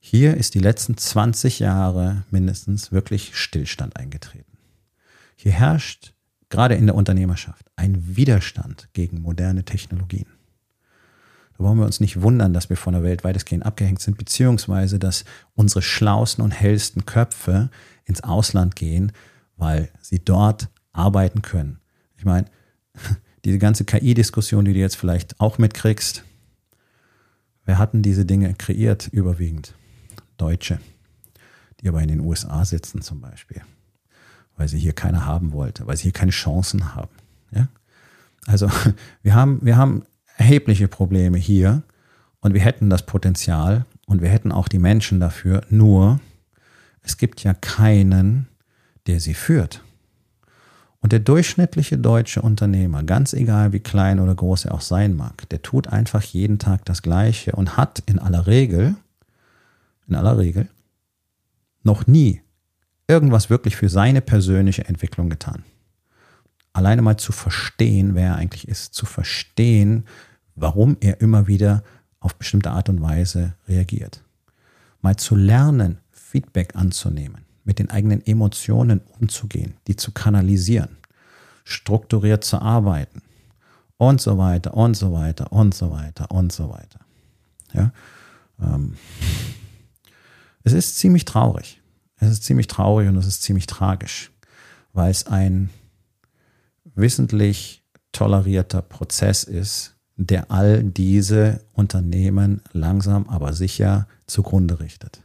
Hier 0.00 0.36
ist 0.36 0.54
die 0.54 0.60
letzten 0.60 0.96
20 0.96 1.58
Jahre 1.58 2.24
mindestens 2.30 2.90
wirklich 2.90 3.36
Stillstand 3.36 3.96
eingetreten. 3.96 4.58
Hier 5.36 5.52
herrscht 5.52 6.14
gerade 6.50 6.74
in 6.74 6.86
der 6.86 6.96
Unternehmerschaft 6.96 7.70
ein 7.76 8.16
Widerstand 8.16 8.88
gegen 8.92 9.22
moderne 9.22 9.64
Technologien. 9.64 10.26
Da 11.56 11.64
wollen 11.64 11.78
wir 11.78 11.86
uns 11.86 12.00
nicht 12.00 12.20
wundern, 12.20 12.52
dass 12.52 12.68
wir 12.68 12.76
von 12.76 12.92
der 12.92 13.02
Welt 13.02 13.24
weitestgehend 13.24 13.64
abgehängt 13.64 14.00
sind, 14.00 14.18
beziehungsweise 14.18 14.98
dass 14.98 15.24
unsere 15.54 15.80
schlausten 15.80 16.44
und 16.44 16.50
hellsten 16.50 17.06
Köpfe 17.06 17.70
ins 18.04 18.22
Ausland 18.22 18.76
gehen, 18.76 19.12
weil 19.56 19.90
sie 20.00 20.18
dort 20.18 20.68
arbeiten 20.92 21.42
können. 21.42 21.78
Ich 22.16 22.24
meine, 22.24 22.46
diese 23.44 23.58
ganze 23.58 23.84
KI-Diskussion, 23.84 24.64
die 24.64 24.74
du 24.74 24.80
jetzt 24.80 24.96
vielleicht 24.96 25.40
auch 25.40 25.58
mitkriegst, 25.58 26.24
wer 27.64 27.78
hatten 27.78 28.02
diese 28.02 28.26
Dinge 28.26 28.54
kreiert 28.54 29.08
überwiegend? 29.08 29.74
Deutsche, 30.36 30.80
die 31.80 31.88
aber 31.88 32.02
in 32.02 32.08
den 32.08 32.20
USA 32.20 32.64
sitzen 32.64 33.02
zum 33.02 33.20
Beispiel 33.20 33.62
weil 34.60 34.68
sie 34.68 34.78
hier 34.78 34.92
keiner 34.92 35.24
haben 35.24 35.52
wollte, 35.52 35.86
weil 35.86 35.96
sie 35.96 36.02
hier 36.02 36.12
keine 36.12 36.32
Chancen 36.32 36.94
haben. 36.94 37.08
Ja? 37.50 37.68
Also 38.46 38.70
wir 39.22 39.34
haben, 39.34 39.58
wir 39.62 39.78
haben 39.78 40.02
erhebliche 40.36 40.86
Probleme 40.86 41.38
hier 41.38 41.82
und 42.40 42.52
wir 42.52 42.60
hätten 42.60 42.90
das 42.90 43.06
Potenzial 43.06 43.86
und 44.04 44.20
wir 44.20 44.28
hätten 44.28 44.52
auch 44.52 44.68
die 44.68 44.78
Menschen 44.78 45.18
dafür, 45.18 45.62
nur 45.70 46.20
es 47.00 47.16
gibt 47.16 47.42
ja 47.42 47.54
keinen, 47.54 48.48
der 49.06 49.18
sie 49.20 49.32
führt. 49.32 49.82
Und 51.00 51.12
der 51.12 51.20
durchschnittliche 51.20 51.96
deutsche 51.96 52.42
Unternehmer, 52.42 53.02
ganz 53.02 53.32
egal 53.32 53.72
wie 53.72 53.80
klein 53.80 54.20
oder 54.20 54.34
groß 54.34 54.66
er 54.66 54.74
auch 54.74 54.82
sein 54.82 55.16
mag, 55.16 55.48
der 55.48 55.62
tut 55.62 55.88
einfach 55.88 56.22
jeden 56.22 56.58
Tag 56.58 56.84
das 56.84 57.00
Gleiche 57.00 57.52
und 57.52 57.78
hat 57.78 58.02
in 58.04 58.18
aller 58.18 58.46
Regel, 58.46 58.94
in 60.06 60.16
aller 60.16 60.36
Regel, 60.36 60.68
noch 61.82 62.06
nie 62.06 62.42
irgendwas 63.10 63.50
wirklich 63.50 63.74
für 63.74 63.88
seine 63.88 64.20
persönliche 64.20 64.86
Entwicklung 64.86 65.28
getan. 65.28 65.64
Alleine 66.72 67.02
mal 67.02 67.16
zu 67.16 67.32
verstehen, 67.32 68.14
wer 68.14 68.28
er 68.28 68.36
eigentlich 68.36 68.68
ist, 68.68 68.94
zu 68.94 69.04
verstehen, 69.04 70.04
warum 70.54 70.96
er 71.00 71.20
immer 71.20 71.48
wieder 71.48 71.82
auf 72.20 72.36
bestimmte 72.36 72.70
Art 72.70 72.88
und 72.88 73.02
Weise 73.02 73.54
reagiert. 73.66 74.22
Mal 75.02 75.16
zu 75.16 75.34
lernen, 75.34 75.98
Feedback 76.12 76.76
anzunehmen, 76.76 77.44
mit 77.64 77.80
den 77.80 77.90
eigenen 77.90 78.24
Emotionen 78.24 79.00
umzugehen, 79.18 79.74
die 79.88 79.96
zu 79.96 80.12
kanalisieren, 80.12 80.98
strukturiert 81.64 82.44
zu 82.44 82.62
arbeiten 82.62 83.22
und 83.96 84.20
so 84.20 84.38
weiter 84.38 84.74
und 84.74 84.94
so 84.94 85.12
weiter 85.12 85.52
und 85.52 85.74
so 85.74 85.90
weiter 85.90 86.30
und 86.30 86.52
so 86.52 86.70
weiter. 86.70 87.00
Ja, 87.72 87.92
ähm, 88.62 88.94
es 90.62 90.72
ist 90.72 90.98
ziemlich 90.98 91.24
traurig. 91.24 91.79
Es 92.20 92.30
ist 92.30 92.44
ziemlich 92.44 92.66
traurig 92.66 93.08
und 93.08 93.16
es 93.16 93.26
ist 93.26 93.42
ziemlich 93.42 93.66
tragisch, 93.66 94.30
weil 94.92 95.10
es 95.10 95.26
ein 95.26 95.70
wissentlich 96.94 97.82
tolerierter 98.12 98.82
Prozess 98.82 99.44
ist, 99.44 99.96
der 100.16 100.50
all 100.50 100.84
diese 100.84 101.64
Unternehmen 101.72 102.60
langsam 102.72 103.28
aber 103.28 103.54
sicher 103.54 104.06
zugrunde 104.26 104.80
richtet. 104.80 105.22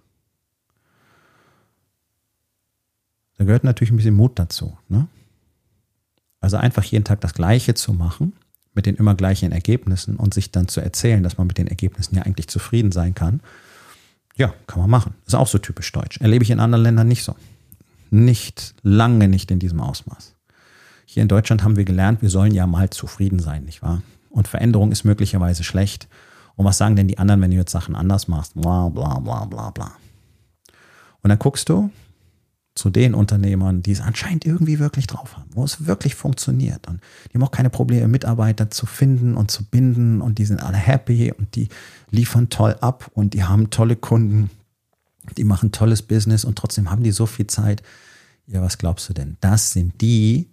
Da 3.37 3.43
gehört 3.43 3.65
natürlich 3.65 3.91
ein 3.91 3.97
bisschen 3.97 4.15
Mut 4.15 4.39
dazu. 4.39 4.77
Ne? 4.87 5.07
Also 6.39 6.55
einfach 6.55 6.83
jeden 6.85 7.03
Tag 7.03 7.19
das 7.19 7.33
Gleiche 7.33 7.73
zu 7.73 7.91
machen 7.91 8.33
mit 8.73 8.85
den 8.85 8.95
immer 8.95 9.15
gleichen 9.15 9.51
Ergebnissen 9.51 10.15
und 10.15 10.33
sich 10.33 10.51
dann 10.51 10.67
zu 10.69 10.79
erzählen, 10.79 11.23
dass 11.23 11.37
man 11.37 11.47
mit 11.47 11.57
den 11.57 11.67
Ergebnissen 11.67 12.15
ja 12.15 12.23
eigentlich 12.23 12.47
zufrieden 12.47 12.91
sein 12.91 13.15
kann. 13.15 13.41
Ja, 14.37 14.53
kann 14.67 14.79
man 14.79 14.89
machen. 14.89 15.15
Ist 15.25 15.35
auch 15.35 15.47
so 15.47 15.57
typisch 15.57 15.91
deutsch. 15.91 16.19
Erlebe 16.19 16.43
ich 16.43 16.51
in 16.51 16.59
anderen 16.59 16.83
Ländern 16.83 17.07
nicht 17.07 17.23
so. 17.23 17.35
Nicht, 18.11 18.75
lange 18.83 19.27
nicht 19.27 19.49
in 19.51 19.59
diesem 19.59 19.79
Ausmaß. 19.79 20.35
Hier 21.05 21.21
in 21.21 21.29
Deutschland 21.29 21.63
haben 21.63 21.77
wir 21.77 21.85
gelernt, 21.85 22.21
wir 22.21 22.29
sollen 22.29 22.53
ja 22.53 22.67
mal 22.67 22.89
zufrieden 22.89 23.39
sein, 23.39 23.63
nicht 23.63 23.81
wahr? 23.81 24.01
Und 24.29 24.47
Veränderung 24.47 24.91
ist 24.91 25.05
möglicherweise 25.05 25.63
schlecht. 25.63 26.07
Und 26.55 26.65
was 26.65 26.77
sagen 26.77 26.95
denn 26.95 27.07
die 27.07 27.17
anderen, 27.17 27.41
wenn 27.41 27.51
du 27.51 27.57
jetzt 27.57 27.71
Sachen 27.71 27.95
anders 27.95 28.27
machst? 28.27 28.53
Bla, 28.55 28.89
bla, 28.89 29.19
bla, 29.19 29.45
bla, 29.45 29.69
bla. 29.69 29.91
Und 31.21 31.29
dann 31.29 31.39
guckst 31.39 31.69
du 31.69 31.89
zu 32.75 32.89
den 32.89 33.13
Unternehmern, 33.13 33.81
die 33.81 33.93
es 33.93 34.01
anscheinend 34.01 34.45
irgendwie 34.45 34.79
wirklich 34.79 35.07
drauf 35.07 35.37
haben, 35.37 35.49
wo 35.53 35.63
es 35.63 35.87
wirklich 35.87 36.13
funktioniert. 36.13 36.87
Und 36.87 36.99
die 37.29 37.35
haben 37.35 37.43
auch 37.43 37.51
keine 37.51 37.69
Probleme, 37.69 38.09
Mitarbeiter 38.09 38.69
zu 38.69 38.85
finden 38.85 39.35
und 39.35 39.49
zu 39.49 39.63
binden. 39.63 40.21
Und 40.21 40.37
die 40.37 40.45
sind 40.45 40.61
alle 40.61 40.77
happy 40.77 41.31
und 41.31 41.55
die 41.55 41.69
liefern 42.11 42.49
toll 42.49 42.75
ab 42.81 43.09
und 43.13 43.33
die 43.33 43.45
haben 43.45 43.69
tolle 43.69 43.95
Kunden. 43.95 44.49
Die 45.37 45.45
machen 45.45 45.71
tolles 45.71 46.01
Business 46.01 46.43
und 46.43 46.57
trotzdem 46.57 46.91
haben 46.91 47.01
die 47.01 47.11
so 47.11 47.25
viel 47.25 47.47
Zeit. 47.47 47.81
Ja, 48.45 48.61
was 48.61 48.77
glaubst 48.77 49.07
du 49.09 49.13
denn? 49.13 49.37
Das 49.39 49.71
sind 49.71 50.01
die, 50.01 50.49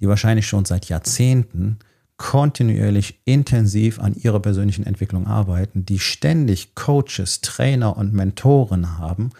die 0.00 0.08
wahrscheinlich 0.08 0.48
schon 0.48 0.64
seit 0.64 0.86
Jahrzehnten 0.86 1.78
kontinuierlich 2.16 3.20
intensiv 3.24 4.00
an 4.00 4.14
ihrer 4.14 4.40
persönlichen 4.40 4.84
Entwicklung 4.84 5.26
arbeiten, 5.26 5.86
die 5.86 5.98
ständig 5.98 6.74
Coaches, 6.74 7.40
Trainer 7.40 7.96
und 7.96 8.12
Mentoren 8.12 8.98
haben. 8.98 9.30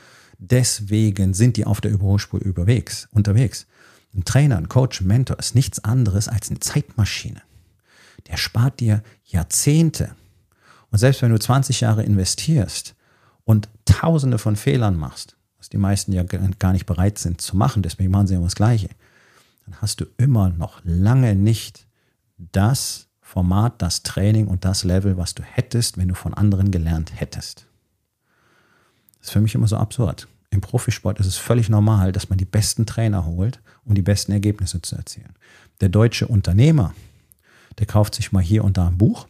Deswegen 0.45 1.35
sind 1.35 1.57
die 1.57 1.67
auf 1.67 1.81
der 1.81 1.93
Überholspur 1.93 2.41
überwegs, 2.41 3.07
unterwegs. 3.13 3.69
Ein 4.13 4.25
Trainer, 4.25 4.57
ein 4.57 4.69
Coach, 4.69 5.01
ein 5.01 5.07
Mentor 5.07 5.39
ist 5.39 5.55
nichts 5.55 5.85
anderes 5.85 6.27
als 6.27 6.51
eine 6.51 6.59
Zeitmaschine. 6.59 7.43
Der 8.27 8.37
spart 8.37 8.81
dir 8.81 9.05
Jahrzehnte. 9.25 10.17
Und 10.91 10.99
selbst 10.99 11.23
wenn 11.23 11.31
du 11.31 11.39
20 11.39 11.83
Jahre 11.83 12.03
investierst 12.03 12.97
und 13.45 13.69
tausende 13.85 14.39
von 14.39 14.57
Fehlern 14.57 14.97
machst, 14.97 15.37
was 15.59 15.69
die 15.69 15.79
meisten 15.79 16.11
ja 16.11 16.25
gar 16.25 16.73
nicht 16.73 16.87
bereit 16.87 17.19
sind 17.19 17.41
zu 17.41 17.57
machen, 17.57 17.85
deswegen 17.85 18.11
machen 18.11 18.27
sie 18.27 18.35
immer 18.35 18.47
das 18.47 18.57
Gleiche, 18.57 18.89
dann 19.65 19.81
hast 19.81 20.01
du 20.01 20.07
immer 20.17 20.51
noch 20.51 20.81
lange 20.83 21.37
nicht 21.37 21.87
das 22.37 23.07
Format, 23.21 23.81
das 23.81 24.03
Training 24.03 24.49
und 24.49 24.65
das 24.65 24.83
Level, 24.83 25.17
was 25.17 25.37
du 25.37 25.45
hättest, 25.45 25.99
wenn 25.99 26.09
du 26.09 26.17
von 26.17 26.35
anderen 26.35 26.73
gelernt 26.73 27.13
hättest. 27.15 27.69
Das 29.21 29.29
ist 29.29 29.33
für 29.35 29.41
mich 29.41 29.55
immer 29.55 29.69
so 29.69 29.77
absurd. 29.77 30.27
Im 30.53 30.61
Profisport 30.61 31.19
ist 31.19 31.27
es 31.27 31.39
völlig 31.39 31.71
normal, 31.71 32.13
dass 32.13 32.29
man 32.29 32.37
die 32.37 32.45
besten 32.45 32.85
Trainer 32.85 33.25
holt, 33.25 33.61
um 33.85 33.95
die 33.95 34.03
besten 34.03 34.33
Ergebnisse 34.33 34.83
zu 34.83 34.95
erzielen. 34.97 35.35
Der 35.81 35.89
deutsche 35.89 36.29
Unternehmer, 36.29 36.95
der 37.79 37.87
kauft 37.87 38.15
sich 38.15 38.33
mal 38.33 38.43
hier 38.43 38.63
und 38.63 38.77
da 38.77 38.87
ein 38.87 38.99
Buch 38.99 39.27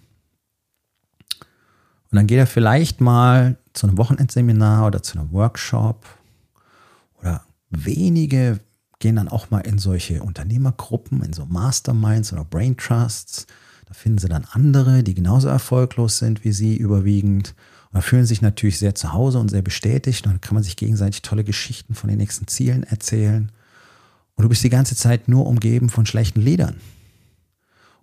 und 2.11 2.17
dann 2.17 2.27
geht 2.27 2.39
er 2.39 2.49
vielleicht 2.49 3.01
mal 3.01 3.57
zu 3.73 3.87
einem 3.87 3.97
Wochenendseminar 3.99 4.87
oder 4.87 5.03
zu 5.03 5.19
einem 5.19 5.33
Workshop 5.33 6.05
oder 7.21 7.43
wenige 7.71 8.59
gehen 8.99 9.17
dann 9.17 9.29
auch 9.29 9.51
mal 9.51 9.61
in 9.61 9.79
solche 9.79 10.23
Unternehmergruppen, 10.23 11.23
in 11.23 11.33
so 11.33 11.47
Masterminds 11.47 12.33
oder 12.33 12.45
Brain 12.45 12.77
Trusts. 12.77 13.47
Da 13.87 13.95
finden 13.95 14.19
sie 14.19 14.29
dann 14.29 14.47
andere, 14.51 15.03
die 15.03 15.15
genauso 15.15 15.49
erfolglos 15.49 16.19
sind 16.19 16.45
wie 16.45 16.53
sie 16.53 16.77
überwiegend. 16.77 17.55
Und 17.93 18.03
fühlen 18.03 18.25
sich 18.25 18.41
natürlich 18.41 18.79
sehr 18.79 18.95
zu 18.95 19.13
Hause 19.13 19.39
und 19.39 19.51
sehr 19.51 19.63
bestätigt. 19.63 20.25
Und 20.27 20.33
dann 20.33 20.41
kann 20.41 20.55
man 20.55 20.63
sich 20.63 20.77
gegenseitig 20.77 21.23
tolle 21.23 21.45
Geschichten 21.45 21.95
von 21.95 22.09
den 22.09 22.19
nächsten 22.19 22.47
Zielen 22.49 22.85
erzählen. 22.85 23.53
Und 24.35 24.45
du 24.45 24.49
bist 24.49 24.65
die 24.65 24.71
ganze 24.71 24.97
Zeit 24.97 25.29
nur 25.29 25.47
umgeben 25.47 25.91
von 25.91 26.07
schlechten 26.07 26.41
Liedern. 26.41 26.77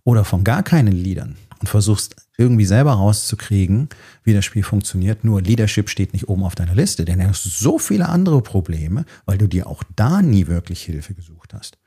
Oder 0.03 0.23
von 0.23 0.43
gar 0.43 0.63
keinen 0.63 0.93
Liedern 0.93 1.35
und 1.59 1.67
versuchst 1.67 2.15
irgendwie 2.37 2.65
selber 2.65 2.93
rauszukriegen, 2.93 3.89
wie 4.23 4.33
das 4.33 4.45
Spiel 4.45 4.63
funktioniert. 4.63 5.23
Nur 5.23 5.41
Leadership 5.41 5.89
steht 5.89 6.13
nicht 6.13 6.29
oben 6.29 6.43
auf 6.43 6.55
deiner 6.55 6.73
Liste, 6.73 7.03
denn 7.03 7.19
du 7.19 7.27
hast 7.27 7.43
so 7.43 7.77
viele 7.77 8.07
andere 8.07 8.41
Probleme, 8.41 9.05
weil 9.25 9.37
du 9.37 9.47
dir 9.47 9.67
auch 9.67 9.83
da 9.95 10.21
nie 10.21 10.47
wirklich 10.47 10.81
Hilfe 10.83 11.13
gesucht 11.13 11.53
hast. 11.53 11.77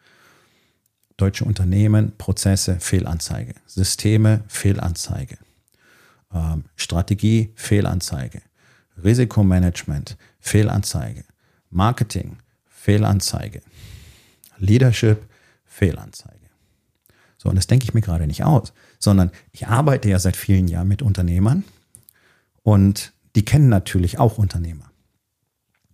Deutsche 1.16 1.44
Unternehmen, 1.44 2.12
Prozesse, 2.18 2.78
Fehlanzeige. 2.80 3.54
Systeme, 3.66 4.44
Fehlanzeige. 4.48 5.38
Ähm, 6.34 6.64
Strategie, 6.76 7.52
Fehlanzeige. 7.54 8.42
Risikomanagement, 9.02 10.16
Fehlanzeige. 10.38 11.24
Marketing, 11.70 12.38
Fehlanzeige. 12.66 13.62
Leadership, 14.58 15.26
Fehlanzeige. 15.64 16.38
So, 17.38 17.48
und 17.48 17.56
das 17.56 17.66
denke 17.66 17.84
ich 17.84 17.94
mir 17.94 18.02
gerade 18.02 18.26
nicht 18.26 18.44
aus, 18.44 18.72
sondern 18.98 19.32
ich 19.50 19.66
arbeite 19.66 20.08
ja 20.08 20.18
seit 20.18 20.36
vielen 20.36 20.68
Jahren 20.68 20.86
mit 20.86 21.02
Unternehmern 21.02 21.64
und 22.62 23.12
die 23.34 23.44
kennen 23.44 23.68
natürlich 23.68 24.18
auch 24.18 24.38
Unternehmer. 24.38 24.90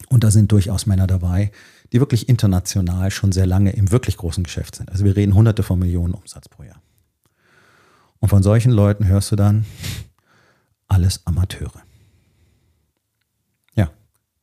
Und 0.09 0.24
da 0.24 0.31
sind 0.31 0.53
durchaus 0.53 0.87
Männer 0.87 1.07
dabei, 1.07 1.51
die 1.92 2.01
wirklich 2.01 2.29
international 2.29 3.11
schon 3.11 3.33
sehr 3.33 3.46
lange 3.46 3.70
im 3.70 3.90
wirklich 3.90 4.16
großen 4.16 4.44
Geschäft 4.44 4.74
sind. 4.74 4.90
Also 4.90 5.05
wir 5.05 5.16
reden 5.16 5.35
hunderte 5.35 5.62
von 5.62 5.79
Millionen 5.79 6.14
Umsatz 6.14 6.48
pro 6.48 6.64
Jahr. 6.64 6.83
Und 8.18 8.29
von 8.29 8.42
solchen 8.42 8.72
Leuten 8.72 9.07
hörst 9.07 9.33
du 9.33 9.37
dann 9.37 9.64
alles 10.88 11.27
Amateure. 11.27 11.83
Ja, 13.74 13.90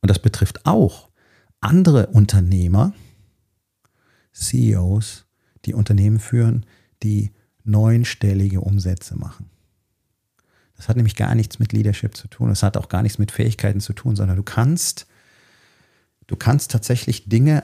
und 0.02 0.10
das 0.10 0.20
betrifft 0.20 0.66
auch 0.66 1.10
andere 1.60 2.08
Unternehmer, 2.08 2.94
CEOs, 4.34 5.26
die 5.66 5.74
Unternehmen 5.74 6.20
führen, 6.20 6.66
die 7.04 7.32
neunstellige 7.64 8.62
Umsätze 8.62 9.18
machen. 9.18 9.50
Das 10.76 10.90
hat 10.90 10.98
nämlich 10.98 11.16
gar 11.16 11.36
nichts 11.36 11.58
mit 11.60 11.74
Leadership 11.74 12.16
zu 12.16 12.28
tun. 12.28 12.50
Das 12.50 12.62
hat 12.62 12.78
auch 12.78 12.90
gar 12.90 13.02
nichts 13.02 13.18
mit 13.18 13.32
Fähigkeiten 13.32 13.80
zu 13.80 13.94
tun, 13.94 14.16
sondern 14.16 14.38
du 14.38 14.44
kannst, 14.44 15.08
du 16.28 16.36
kannst 16.36 16.72
tatsächlich 16.72 17.30
Dinge 17.30 17.64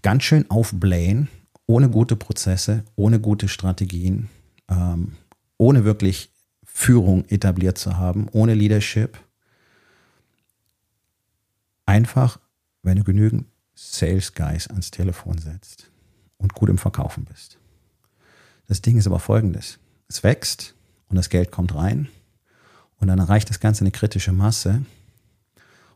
ganz 0.00 0.22
schön 0.22 0.50
aufblähen, 0.50 1.28
ohne 1.66 1.90
gute 1.90 2.16
Prozesse, 2.16 2.84
ohne 2.96 3.20
gute 3.20 3.48
Strategien, 3.48 4.28
ähm, 4.68 5.12
ohne 5.58 5.84
wirklich 5.84 6.31
Führung 6.72 7.24
etabliert 7.28 7.78
zu 7.78 7.96
haben, 7.96 8.28
ohne 8.32 8.54
Leadership. 8.54 9.18
Einfach, 11.86 12.38
wenn 12.82 12.96
du 12.96 13.04
genügend 13.04 13.46
Sales 13.74 14.34
Guys 14.34 14.68
ans 14.68 14.90
Telefon 14.90 15.38
setzt 15.38 15.90
und 16.38 16.54
gut 16.54 16.68
im 16.68 16.78
Verkaufen 16.78 17.24
bist. 17.24 17.58
Das 18.68 18.80
Ding 18.80 18.96
ist 18.96 19.06
aber 19.06 19.18
folgendes. 19.18 19.78
Es 20.08 20.22
wächst 20.22 20.74
und 21.08 21.16
das 21.16 21.28
Geld 21.28 21.50
kommt 21.50 21.74
rein 21.74 22.08
und 22.96 23.08
dann 23.08 23.18
erreicht 23.18 23.50
das 23.50 23.60
Ganze 23.60 23.82
eine 23.82 23.90
kritische 23.90 24.32
Masse 24.32 24.84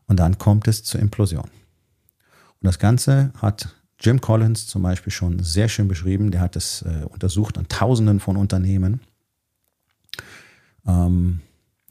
und 0.06 0.18
dann 0.18 0.38
kommt 0.38 0.68
es 0.68 0.84
zur 0.84 1.00
Implosion. 1.00 1.50
Und 2.60 2.64
das 2.66 2.78
Ganze 2.78 3.32
hat 3.40 3.74
Jim 4.00 4.20
Collins 4.20 4.66
zum 4.66 4.82
Beispiel 4.82 5.12
schon 5.12 5.42
sehr 5.42 5.68
schön 5.68 5.88
beschrieben. 5.88 6.30
Der 6.30 6.40
hat 6.40 6.56
es 6.56 6.82
äh, 6.82 7.04
untersucht 7.08 7.58
an 7.58 7.68
Tausenden 7.68 8.20
von 8.20 8.36
Unternehmen. 8.36 9.00
Ähm, 10.86 11.40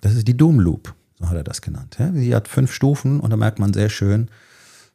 das 0.02 0.16
ist 0.16 0.28
die 0.28 0.38
Doom 0.38 0.60
Loop, 0.60 0.94
so 1.20 1.30
hat 1.30 1.36
er 1.36 1.44
das 1.44 1.62
genannt. 1.62 1.98
Ja? 2.00 2.10
Die 2.10 2.36
hat 2.36 2.48
fünf 2.48 2.72
Stufen 2.72 3.20
und 3.20 3.30
da 3.30 3.38
merkt 3.38 3.60
man 3.60 3.74
sehr 3.74 3.90
schön, 3.90 4.30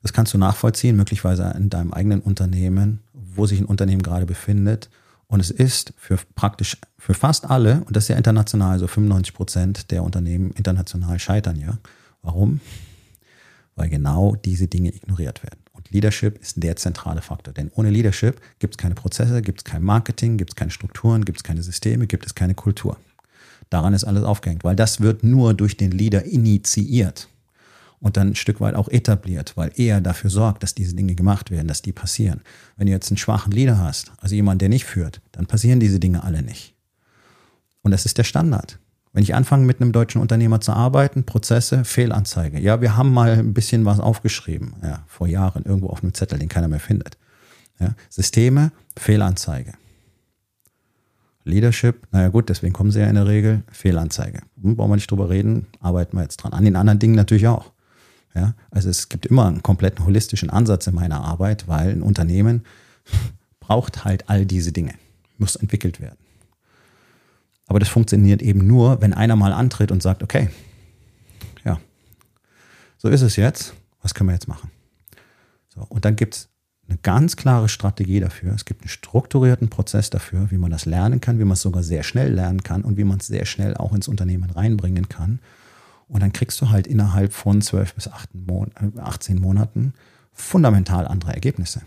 das 0.03 0.13
kannst 0.13 0.33
du 0.33 0.39
nachvollziehen, 0.39 0.97
möglicherweise 0.97 1.53
in 1.57 1.69
deinem 1.69 1.93
eigenen 1.93 2.21
Unternehmen, 2.21 3.01
wo 3.13 3.47
sich 3.47 3.61
ein 3.61 3.67
Unternehmen 3.67 4.03
gerade 4.03 4.27
befindet. 4.27 4.89
Und 5.27 5.41
es 5.41 5.51
ist 5.51 5.93
für 5.97 6.19
praktisch, 6.35 6.79
für 6.99 7.15
fast 7.15 7.49
alle, 7.49 7.83
und 7.87 7.95
das 7.95 8.05
ist 8.05 8.09
ja 8.09 8.17
international, 8.17 8.79
so 8.79 8.87
95 8.87 9.35
Prozent 9.35 9.91
der 9.91 10.03
Unternehmen 10.03 10.51
international 10.53 11.19
scheitern 11.19 11.57
ja. 11.57 11.79
Warum? 12.23 12.61
Weil 13.77 13.89
genau 13.89 14.35
diese 14.37 14.67
Dinge 14.67 14.95
ignoriert 14.95 15.43
werden. 15.43 15.61
Und 15.73 15.91
Leadership 15.91 16.39
ist 16.41 16.63
der 16.63 16.77
zentrale 16.77 17.23
Faktor. 17.23 17.55
Denn 17.55 17.71
ohne 17.75 17.91
Leadership 17.91 18.41
gibt 18.59 18.75
es 18.75 18.79
keine 18.79 18.95
Prozesse, 18.95 19.41
gibt 19.41 19.61
es 19.61 19.65
kein 19.65 19.83
Marketing, 19.83 20.37
gibt 20.37 20.51
es 20.51 20.57
keine 20.57 20.71
Strukturen, 20.71 21.25
gibt 21.25 21.39
es 21.39 21.45
keine 21.45 21.63
Systeme, 21.63 22.07
gibt 22.07 22.27
es 22.27 22.35
keine 22.35 22.55
Kultur. 22.55 22.97
Daran 23.71 23.95
ist 23.95 24.05
alles 24.05 24.25
aufgehängt, 24.25 24.65
weil 24.65 24.77
das 24.77 25.01
wird 25.01 25.23
nur 25.23 25.55
durch 25.55 25.77
den 25.77 25.93
Leader 25.93 26.25
initiiert 26.25 27.29
und 28.01 28.17
dann 28.17 28.29
ein 28.29 28.35
Stück 28.35 28.61
weit 28.61 28.75
auch 28.75 28.89
etabliert, 28.89 29.57
weil 29.57 29.71
er 29.77 30.01
dafür 30.01 30.31
sorgt, 30.31 30.63
dass 30.63 30.75
diese 30.75 30.95
Dinge 30.95 31.15
gemacht 31.15 31.51
werden, 31.51 31.69
dass 31.69 31.83
die 31.83 31.93
passieren. 31.93 32.41
Wenn 32.77 32.87
du 32.87 32.93
jetzt 32.93 33.11
einen 33.11 33.19
schwachen 33.19 33.53
Leader 33.53 33.79
hast, 33.79 34.13
also 34.19 34.35
jemand, 34.35 34.61
der 34.61 34.69
nicht 34.69 34.85
führt, 34.85 35.21
dann 35.33 35.47
passieren 35.47 35.81
diese 35.81 36.01
Dinge 36.01 36.25
alle 36.25 36.43
nicht. 36.43 36.75
Und 37.83 37.93
das 37.93 38.07
ist 38.07 38.19
der 38.19 38.25
Standard. 38.25 38.79
Wenn 39.13 39.23
ich 39.23 39.35
anfange 39.35 39.67
mit 39.67 39.81
einem 39.81 39.93
deutschen 39.93 40.21
Unternehmer 40.21 40.61
zu 40.61 40.73
arbeiten, 40.73 41.25
Prozesse, 41.25 41.85
Fehlanzeige. 41.85 42.61
Ja, 42.61 42.81
wir 42.81 42.97
haben 42.97 43.13
mal 43.13 43.33
ein 43.33 43.55
bisschen 43.55 43.85
was 43.85 43.99
aufgeschrieben, 43.99 44.75
ja, 44.83 45.05
vor 45.07 45.27
Jahren 45.27 45.65
irgendwo 45.65 45.89
auf 45.89 46.03
einem 46.03 46.15
Zettel, 46.15 46.39
den 46.39 46.49
keiner 46.49 46.69
mehr 46.69 46.81
findet. 46.81 47.19
Ja, 47.81 47.95
Systeme, 48.09 48.73
Fehlanzeige. 48.97 49.73
Leadership, 51.51 52.07
naja 52.13 52.29
gut, 52.29 52.49
deswegen 52.49 52.73
kommen 52.73 52.91
sie 52.91 53.01
ja 53.01 53.09
in 53.09 53.17
der 53.17 53.27
Regel, 53.27 53.63
Fehlanzeige. 53.71 54.43
Hm, 54.63 54.77
brauchen 54.77 54.91
wir 54.91 54.97
nicht 54.97 55.11
drüber 55.11 55.29
reden, 55.29 55.67
arbeiten 55.81 56.17
wir 56.17 56.23
jetzt 56.23 56.39
dran. 56.39 56.53
An 56.53 56.65
den 56.65 56.77
anderen 56.77 56.99
Dingen 56.99 57.15
natürlich 57.15 57.49
auch. 57.49 57.73
Ja, 58.35 58.55
also 58.71 58.89
es 58.89 59.09
gibt 59.09 59.27
immer 59.27 59.47
einen 59.47 59.63
kompletten 59.63 60.05
holistischen 60.05 60.51
Ansatz 60.51 60.87
in 60.87 60.95
meiner 60.95 61.25
Arbeit, 61.25 61.67
weil 61.67 61.91
ein 61.91 62.03
Unternehmen 62.03 62.65
braucht 63.61 64.05
halt 64.05 64.29
all 64.29 64.47
diese 64.47 64.73
Dinge, 64.73 64.95
muss 65.37 65.57
entwickelt 65.57 66.01
werden. 66.01 66.19
Aber 67.67 67.79
das 67.79 67.89
funktioniert 67.89 68.43
eben 68.43 68.67
nur, 68.67 69.01
wenn 69.01 69.13
einer 69.13 69.37
mal 69.37 69.53
antritt 69.53 69.93
und 69.93 70.03
sagt, 70.03 70.23
okay, 70.23 70.51
ja, 71.65 71.81
so 72.99 73.09
ist 73.09 73.23
es 73.23 73.37
jetzt, 73.37 73.75
was 74.03 74.15
können 74.15 74.29
wir 74.29 74.35
jetzt 74.35 74.49
machen? 74.49 74.71
So, 75.69 75.87
und 75.89 76.05
dann 76.05 76.17
gibt 76.17 76.35
es 76.35 76.50
eine 76.91 76.99
ganz 77.03 77.37
klare 77.37 77.69
Strategie 77.69 78.21
dafür. 78.21 78.53
Es 78.53 78.65
gibt 78.65 78.83
einen 78.83 78.89
strukturierten 78.89 79.71
Prozess 79.71 80.11
dafür, 80.11 80.51
wie 80.51 80.59
man 80.59 80.71
das 80.71 80.87
lernen 80.87 81.21
kann, 81.21 81.39
wie 81.39 81.45
man 81.45 81.53
es 81.53 81.63
sogar 81.63 81.83
sehr 81.83 82.03
schnell 82.03 82.33
lernen 82.33 82.63
kann 82.63 82.83
und 82.83 82.97
wie 82.97 83.05
man 83.05 83.19
es 83.19 83.29
sehr 83.29 83.47
schnell 83.47 83.77
auch 83.77 83.95
ins 83.95 84.09
Unternehmen 84.09 84.51
reinbringen 84.51 85.09
kann. 85.09 85.39
Und 86.09 86.21
dann 86.21 86.33
kriegst 86.33 86.61
du 86.61 86.71
halt 86.71 86.89
innerhalb 86.89 87.33
von 87.33 87.63
12 87.63 87.95
bis 87.95 88.09
18 88.09 89.37
äh, 89.37 89.41
Monaten 89.41 89.95
fundamental 90.33 91.07
andere 91.07 91.33
Ergebnisse. 91.33 91.83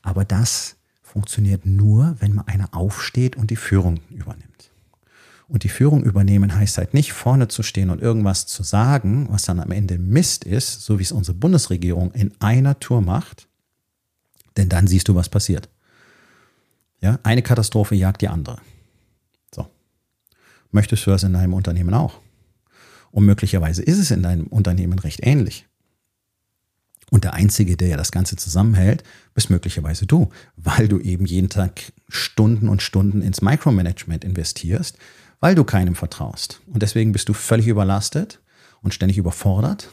Aber 0.00 0.24
das 0.24 0.76
funktioniert 1.02 1.66
nur, 1.66 2.16
wenn 2.20 2.34
mal 2.34 2.44
einer 2.46 2.74
aufsteht 2.74 3.36
und 3.36 3.50
die 3.50 3.56
Führung 3.56 4.00
übernimmt. 4.08 4.70
Und 5.48 5.64
die 5.64 5.68
Führung 5.68 6.02
übernehmen 6.02 6.56
heißt 6.56 6.78
halt 6.78 6.94
nicht 6.94 7.12
vorne 7.12 7.48
zu 7.48 7.62
stehen 7.62 7.90
und 7.90 8.00
irgendwas 8.00 8.46
zu 8.46 8.62
sagen, 8.62 9.26
was 9.28 9.42
dann 9.42 9.60
am 9.60 9.70
Ende 9.70 9.98
Mist 9.98 10.44
ist, 10.44 10.80
so 10.80 10.98
wie 10.98 11.02
es 11.02 11.12
unsere 11.12 11.36
Bundesregierung 11.36 12.12
in 12.12 12.32
einer 12.40 12.80
Tour 12.80 13.02
macht, 13.02 13.48
denn 14.56 14.68
dann 14.68 14.86
siehst 14.86 15.08
du, 15.08 15.14
was 15.14 15.28
passiert. 15.28 15.68
Ja, 17.00 17.18
eine 17.22 17.42
Katastrophe 17.42 17.94
jagt 17.94 18.22
die 18.22 18.28
andere. 18.28 18.58
So. 19.54 19.66
Möchtest 20.70 21.06
du 21.06 21.10
das 21.10 21.24
in 21.24 21.32
deinem 21.32 21.54
Unternehmen 21.54 21.94
auch? 21.94 22.20
Und 23.10 23.26
möglicherweise 23.26 23.82
ist 23.82 23.98
es 23.98 24.10
in 24.10 24.22
deinem 24.22 24.46
Unternehmen 24.46 24.98
recht 24.98 25.20
ähnlich. 25.22 25.66
Und 27.10 27.24
der 27.24 27.34
Einzige, 27.34 27.76
der 27.76 27.88
ja 27.88 27.96
das 27.98 28.10
Ganze 28.10 28.36
zusammenhält, 28.36 29.04
bist 29.34 29.50
möglicherweise 29.50 30.06
du, 30.06 30.30
weil 30.56 30.88
du 30.88 30.98
eben 30.98 31.26
jeden 31.26 31.50
Tag 31.50 31.92
Stunden 32.08 32.70
und 32.70 32.80
Stunden 32.80 33.20
ins 33.20 33.42
Micromanagement 33.42 34.24
investierst, 34.24 34.96
weil 35.38 35.54
du 35.54 35.62
keinem 35.62 35.94
vertraust. 35.94 36.62
Und 36.68 36.82
deswegen 36.82 37.12
bist 37.12 37.28
du 37.28 37.34
völlig 37.34 37.66
überlastet 37.66 38.40
und 38.80 38.94
ständig 38.94 39.18
überfordert. 39.18 39.90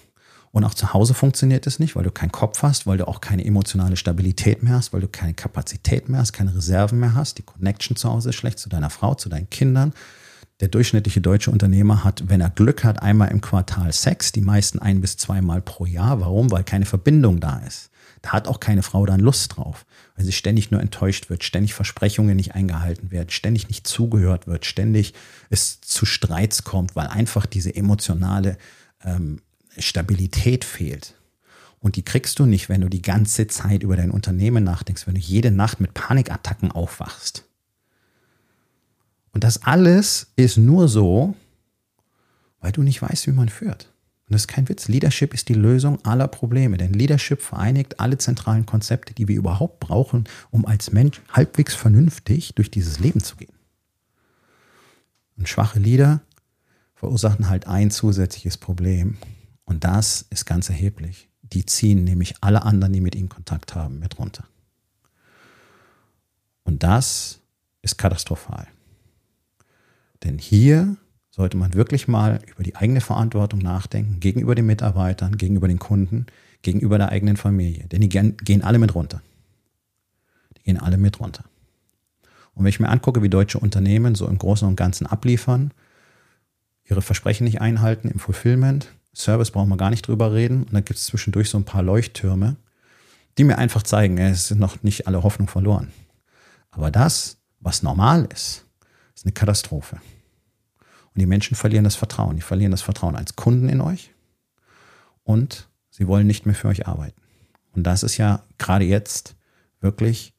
Und 0.52 0.64
auch 0.64 0.74
zu 0.74 0.94
Hause 0.94 1.14
funktioniert 1.14 1.68
es 1.68 1.78
nicht, 1.80 1.96
weil 1.96 2.04
du 2.04 2.12
keinen 2.12 2.32
Kopf 2.32 2.64
hast, 2.64 2.88
weil 2.88 2.98
du 2.98 3.08
auch 3.08 3.22
keine 3.22 3.46
emotionale 3.46 3.96
Stabilität 3.96 4.64
mehr 4.64 4.74
hast, 4.74 4.94
weil 4.94 5.02
du 5.02 5.08
keine 5.08 5.34
Kapazität 5.34 6.10
mehr 6.10 6.22
hast, 6.22 6.34
keine 6.34 6.56
Reserven 6.56 7.00
mehr 7.00 7.14
hast. 7.14 7.38
Die 7.38 7.44
Connection 7.44 7.96
zu 7.96 8.10
Hause 8.10 8.30
ist 8.30 8.36
schlecht 8.36 8.58
zu 8.58 8.70
deiner 8.70 8.90
Frau, 8.90 9.14
zu 9.14 9.30
deinen 9.30 9.50
Kindern, 9.50 9.94
der 10.60 10.68
durchschnittliche 10.68 11.22
deutsche 11.22 11.52
Unternehmer 11.52 12.04
hat, 12.04 12.24
wenn 12.28 12.42
er 12.42 12.50
Glück 12.50 12.84
hat, 12.84 13.02
einmal 13.02 13.30
im 13.30 13.42
Quartal 13.42 13.94
Sex, 13.94 14.32
die 14.32 14.42
meisten 14.42 14.80
ein 14.80 15.02
bis 15.02 15.18
zweimal 15.18 15.62
pro 15.62 15.86
Jahr. 15.86 16.20
Warum? 16.20 16.52
Weil 16.52 16.64
keine 16.64 16.86
Verbindung 16.86 17.40
da 17.40 17.60
ist. 17.60 17.92
Da 18.22 18.32
hat 18.32 18.48
auch 18.48 18.60
keine 18.60 18.84
Frau 18.84 19.06
dann 19.06 19.20
Lust 19.20 19.56
drauf, 19.56 19.86
weil 20.16 20.26
sie 20.26 20.32
ständig 20.34 20.72
nur 20.72 20.82
enttäuscht 20.82 21.30
wird, 21.30 21.44
ständig 21.44 21.74
Versprechungen 21.74 22.36
nicht 22.36 22.56
eingehalten 22.56 23.12
werden, 23.12 23.30
ständig 23.30 23.70
nicht 23.70 23.88
zugehört 23.88 24.48
wird, 24.48 24.66
ständig 24.66 25.14
es 25.50 25.80
zu 25.80 26.06
Streits 26.06 26.64
kommt, 26.64 26.96
weil 26.96 27.08
einfach 27.08 27.46
diese 27.46 27.74
emotionale 27.74 28.58
ähm, 29.06 29.40
Stabilität 29.82 30.66
fehlt. 30.66 31.16
Und 31.80 31.96
die 31.96 32.04
kriegst 32.04 32.40
du 32.40 32.46
nicht, 32.46 32.68
wenn 32.70 32.82
du 32.82 32.90
die 32.90 33.02
ganze 33.02 33.48
Zeit 33.48 33.84
über 33.84 33.96
dein 33.96 34.12
Unternehmen 34.12 34.64
nachdenkst, 34.64 35.08
wenn 35.08 35.16
du 35.16 35.22
jede 35.22 35.52
Nacht 35.52 35.80
mit 35.80 35.94
Panikattacken 35.94 36.72
aufwachst. 36.72 37.46
Und 39.32 39.44
das 39.44 39.64
alles 39.64 40.32
ist 40.36 40.58
nur 40.58 40.88
so, 40.88 41.36
weil 42.60 42.72
du 42.72 42.84
nicht 42.84 43.02
weißt, 43.02 43.28
wie 43.28 43.32
man 43.32 43.50
führt. 43.50 43.92
Und 44.26 44.34
das 44.34 44.42
ist 44.42 44.48
kein 44.48 44.68
Witz. 44.70 44.88
Leadership 44.88 45.34
ist 45.34 45.50
die 45.50 45.54
Lösung 45.54 46.04
aller 46.06 46.28
Probleme, 46.28 46.78
denn 46.78 46.94
Leadership 46.94 47.42
vereinigt 47.42 48.00
alle 48.00 48.18
zentralen 48.18 48.66
Konzepte, 48.66 49.14
die 49.14 49.28
wir 49.28 49.38
überhaupt 49.38 49.80
brauchen, 49.80 50.26
um 50.52 50.66
als 50.66 50.92
Mensch 50.92 51.22
halbwegs 51.32 51.74
vernünftig 51.74 52.54
durch 52.56 52.70
dieses 52.70 53.00
Leben 53.00 53.24
zu 53.24 53.38
gehen. 53.38 53.54
Und 55.38 55.48
schwache 55.48 55.80
Leader 55.80 56.22
verursachen 56.94 57.50
halt 57.50 57.66
ein 57.66 57.92
zusätzliches 57.92 58.58
Problem. 58.58 59.18
Und 59.70 59.84
das 59.84 60.26
ist 60.32 60.46
ganz 60.46 60.68
erheblich. 60.68 61.30
Die 61.44 61.64
ziehen 61.64 62.04
nämlich 62.04 62.36
alle 62.42 62.64
anderen, 62.64 62.92
die 62.92 63.02
mit 63.02 63.14
ihnen 63.14 63.30
Kontakt 63.30 63.76
haben, 63.76 64.00
mit 64.00 64.18
runter. 64.18 64.44
Und 66.64 66.82
das 66.82 67.40
ist 67.84 67.98
katastrophal. 67.98 68.68
Denn 70.24 70.40
hier 70.40 70.98
sollte 71.30 71.56
man 71.56 71.76
wirklich 71.76 72.08
mal 72.08 72.42
über 72.48 72.64
die 72.64 72.76
eigene 72.76 73.00
Verantwortung 73.00 73.60
nachdenken, 73.60 74.20
gegenüber 74.20 74.56
den 74.56 74.66
Mitarbeitern, 74.66 75.38
gegenüber 75.38 75.68
den 75.68 75.80
Kunden, 75.80 76.26
gegenüber 76.64 76.98
der 76.98 77.10
eigenen 77.10 77.38
Familie. 77.38 77.86
Denn 77.88 78.02
die 78.02 78.10
gehen 78.10 78.64
alle 78.64 78.80
mit 78.80 78.96
runter. 78.96 79.22
Die 80.58 80.64
gehen 80.64 80.80
alle 80.80 80.98
mit 80.98 81.20
runter. 81.20 81.44
Und 82.56 82.64
wenn 82.64 82.70
ich 82.70 82.80
mir 82.80 82.90
angucke, 82.90 83.22
wie 83.22 83.30
deutsche 83.30 83.60
Unternehmen 83.60 84.16
so 84.16 84.28
im 84.28 84.40
Großen 84.40 84.68
und 84.68 84.76
Ganzen 84.76 85.06
abliefern, 85.06 85.72
ihre 86.86 87.04
Versprechen 87.04 87.44
nicht 87.44 87.62
einhalten 87.62 88.10
im 88.10 88.18
Fulfillment, 88.18 88.90
Service 89.16 89.52
brauchen 89.52 89.70
wir 89.70 89.78
gar 89.78 89.90
nicht 89.90 90.08
drüber 90.08 90.34
reden. 90.34 90.64
Und 90.64 90.74
dann 90.74 90.86
gibt 90.86 91.00
es 91.00 91.06
zwischendurch 91.06 91.50
so 91.50 91.58
ein 91.58 91.66
paar 91.66 91.84
Leuchttürme, 91.84 92.56
die 93.38 93.44
mir 93.44 93.58
einfach 93.58 93.84
zeigen, 93.84 94.18
es 94.18 94.48
sind 94.48 94.60
noch 94.60 94.84
nicht 94.84 95.08
alle 95.08 95.24
Hoffnung 95.24 95.48
verloren. 95.48 95.92
Aber 96.72 96.92
das, 96.92 97.38
was 97.60 97.84
normal 97.84 98.28
ist, 98.34 98.66
ist 99.16 99.26
eine 99.26 99.34
Katastrophe. 99.34 100.00
Und 101.14 101.20
die 101.20 101.26
Menschen 101.26 101.56
verlieren 101.56 101.84
das 101.84 101.96
Vertrauen. 101.96 102.36
Die 102.36 102.42
verlieren 102.42 102.72
das 102.72 102.82
Vertrauen 102.82 103.16
als 103.16 103.36
Kunden 103.36 103.70
in 103.70 103.82
euch 103.82 104.12
und 105.24 105.70
sie 105.90 106.08
wollen 106.08 106.28
nicht 106.28 106.46
mehr 106.46 106.56
für 106.56 106.68
euch 106.68 106.88
arbeiten. 106.88 107.22
Und 107.72 107.84
das 107.84 108.04
ist 108.04 108.18
ja 108.18 108.44
gerade 108.58 108.86
jetzt 108.86 109.36
wirklich 109.80 110.34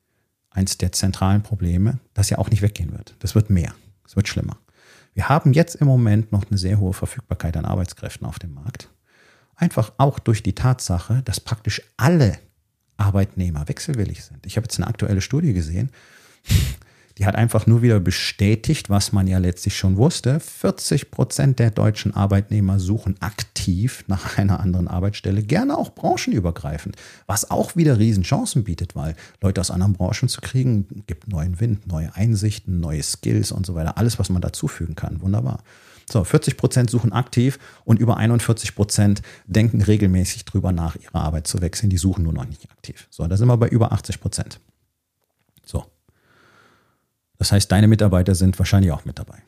eins 0.51 0.79
der 0.79 0.93
zentralen 0.93 1.43
Probleme, 1.43 2.01
das 2.15 2.31
ja 2.31 2.39
auch 2.39 2.51
nicht 2.51 2.63
weggehen 2.63 2.93
wird. 2.93 3.15
Das 3.21 3.35
wird 3.35 3.51
mehr. 3.51 3.75
Es 4.05 4.17
wird 4.17 4.29
schlimmer. 4.29 4.59
Wir 5.15 5.29
haben 5.29 5.53
jetzt 5.53 5.75
im 5.77 5.87
Moment 5.87 6.33
noch 6.33 6.45
eine 6.49 6.59
sehr 6.59 6.79
hohe 6.79 6.93
Verfügbarkeit 6.93 7.57
an 7.57 7.65
Arbeitskräften 7.65 8.27
auf 8.27 8.39
dem 8.39 8.55
Markt. 8.55 8.89
Einfach 9.57 9.93
auch 9.99 10.19
durch 10.19 10.43
die 10.43 10.55
Tatsache, 10.55 11.23
dass 11.25 11.41
praktisch 11.41 11.83
alle 11.97 12.39
Arbeitnehmer 12.97 13.69
wechselwillig 13.69 14.25
sind. 14.25 14.47
Ich 14.47 14.57
habe 14.57 14.65
jetzt 14.65 14.79
eine 14.79 14.87
aktuelle 14.87 15.21
Studie 15.21 15.53
gesehen 15.53 15.91
die 17.21 17.27
hat 17.27 17.37
einfach 17.37 17.67
nur 17.67 17.83
wieder 17.83 18.01
bestätigt, 18.01 18.89
was 18.89 19.13
man 19.13 19.27
ja 19.27 19.37
letztlich 19.37 19.77
schon 19.77 19.99
wusste. 19.99 20.41
40 20.41 21.11
Prozent 21.11 21.59
der 21.59 21.71
deutschen 21.71 22.15
Arbeitnehmer 22.15 22.81
suchen 22.81 23.21
aktiv 23.21 24.05
nach 24.07 24.39
einer 24.39 24.59
anderen 24.59 24.89
Arbeitsstelle, 24.89 25.43
gerne 25.43 25.77
auch 25.77 25.95
branchenübergreifend, 25.95 26.97
was 27.27 27.51
auch 27.51 27.77
wieder 27.77 27.99
Riesenchancen 27.99 28.65
bietet, 28.65 28.97
weil 28.97 29.17
Leute 29.43 29.61
aus 29.61 29.71
anderen 29.71 29.93
Branchen 29.93 30.31
zu 30.31 30.41
kriegen, 30.41 31.05
gibt 31.07 31.29
neuen 31.29 31.61
Wind, 31.61 31.87
neue 31.87 32.15
Einsichten, 32.17 32.81
neue 32.81 33.03
Skills 33.03 33.53
und 33.53 33.67
so 33.67 33.75
weiter. 33.75 33.99
Alles, 33.99 34.19
was 34.19 34.31
man 34.31 34.41
dazufügen 34.41 34.95
kann. 34.95 35.21
Wunderbar. 35.21 35.63
So, 36.11 36.25
40 36.25 36.57
Prozent 36.57 36.89
suchen 36.89 37.13
aktiv 37.13 37.59
und 37.85 38.01
über 38.01 38.17
41 38.17 38.75
Prozent 38.75 39.21
denken 39.47 39.83
regelmäßig 39.83 40.47
drüber 40.47 40.73
nach, 40.73 40.97
ihre 40.97 41.17
Arbeit 41.17 41.47
zu 41.47 41.61
wechseln. 41.61 41.91
Die 41.91 41.99
suchen 41.99 42.25
nur 42.25 42.33
noch 42.33 42.47
nicht 42.47 42.71
aktiv. 42.71 43.09
So, 43.11 43.27
da 43.27 43.37
sind 43.37 43.47
wir 43.47 43.59
bei 43.59 43.69
über 43.69 43.93
80 43.93 44.21
Prozent. 44.21 44.59
So. 45.67 45.85
Das 47.41 47.53
heißt, 47.53 47.73
deine 47.73 47.89
Mitarbeiter 47.89 48.35
sind 48.35 48.59
wahrscheinlich 48.59 48.93
auch 48.93 49.07
mit 49.07 49.19
dabei. 49.19 49.39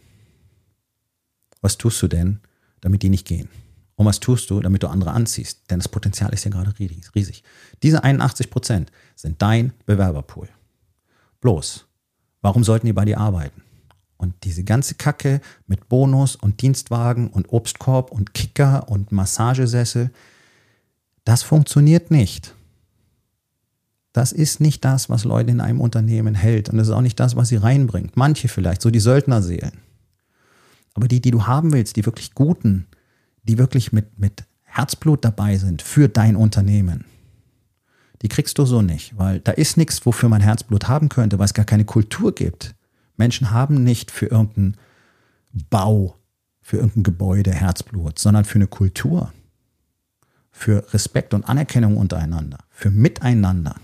Was 1.61 1.77
tust 1.77 2.01
du 2.01 2.09
denn, 2.09 2.41
damit 2.81 3.03
die 3.03 3.11
nicht 3.11 3.27
gehen? 3.27 3.51
Und 3.97 4.07
was 4.07 4.19
tust 4.19 4.49
du, 4.49 4.61
damit 4.61 4.83
du 4.83 4.89
andere 4.89 5.11
anziehst? 5.11 5.71
Denn 5.71 5.79
das 5.79 5.91
Potenzial 5.91 6.33
ist 6.33 6.45
ja 6.45 6.51
gerade 6.51 6.73
riesig. 6.79 7.45
Diese 7.83 8.03
81 8.03 8.49
Prozent 8.49 8.91
sind 9.15 9.43
dein 9.43 9.75
Bewerberpool. 9.85 10.49
Bloß, 11.43 11.85
warum 12.41 12.65
sollten 12.65 12.87
die 12.87 12.95
bei 12.95 13.05
dir 13.05 13.19
arbeiten? 13.19 13.61
Und 14.17 14.43
diese 14.45 14.65
ganze 14.65 14.95
Kacke 14.95 15.43
mit 15.67 15.91
Bonus 15.91 16.35
und 16.35 16.63
Dienstwagen 16.63 17.29
und 17.29 17.53
Obstkorb 17.53 18.11
und 18.11 18.33
Kicker 18.33 18.89
und 18.89 19.13
Massagesessel, 19.13 20.11
das 21.25 21.43
funktioniert 21.43 22.11
nicht. 22.11 22.55
Das 24.13 24.33
ist 24.33 24.61
nicht 24.61 24.85
das, 24.85 25.09
was 25.09 25.25
Leute 25.25 25.51
in 25.51 25.61
einem 25.61 25.81
Unternehmen 25.81 26.35
hält. 26.35 26.69
Und 26.69 26.79
das 26.79 26.89
ist 26.89 26.95
auch 26.95 27.01
nicht 27.01 27.19
das, 27.19 27.35
was 27.37 27.49
sie 27.49 27.57
reinbringt. 27.57 28.17
Manche 28.17 28.49
vielleicht, 28.49 28.83
so 28.83 28.91
die 28.91 29.01
Söldnerseelen. 29.01 29.79
Aber 30.95 31.09
die, 31.09 31.21
die 31.21 31.31
du 31.31 31.47
haben 31.47 31.73
willst, 31.73 31.97
die 31.97 32.05
wirklich 32.05 32.35
guten, 32.35 32.87
die 33.43 33.59
wirklich 33.59 33.93
mit, 33.93 34.19
mit 34.19 34.45
Herzblut 34.65 35.25
dabei 35.25 35.57
sind 35.57 35.83
für 35.83 36.09
dein 36.09 36.37
Unternehmen, 36.37 37.05
die 38.21 38.29
kriegst 38.29 38.59
du 38.59 38.65
so 38.65 38.83
nicht, 38.83 39.19
weil 39.19 39.41
da 39.41 39.53
ist 39.53 39.77
nichts, 39.77 40.07
wofür 40.07 40.29
man 40.29 40.41
Herzblut 40.41 40.89
haben 40.89 41.09
könnte, 41.09 41.39
weil 41.39 41.47
es 41.47 41.55
gar 41.55 41.65
keine 41.65 41.85
Kultur 41.85 42.35
gibt. 42.35 42.75
Menschen 43.17 43.51
haben 43.51 43.83
nicht 43.83 44.11
für 44.11 44.27
irgendeinen 44.27 44.77
Bau, 45.71 46.17
für 46.61 46.77
irgendein 46.77 47.03
Gebäude 47.03 47.53
Herzblut, 47.53 48.19
sondern 48.19 48.45
für 48.45 48.57
eine 48.57 48.69
Kultur, 48.69 49.33
für 50.53 50.93
Respekt 50.95 51.35
und 51.35 51.49
Anerkennung 51.49 51.97
untereinander, 51.97 52.59
für 52.71 52.91
Miteinander, 52.91 53.77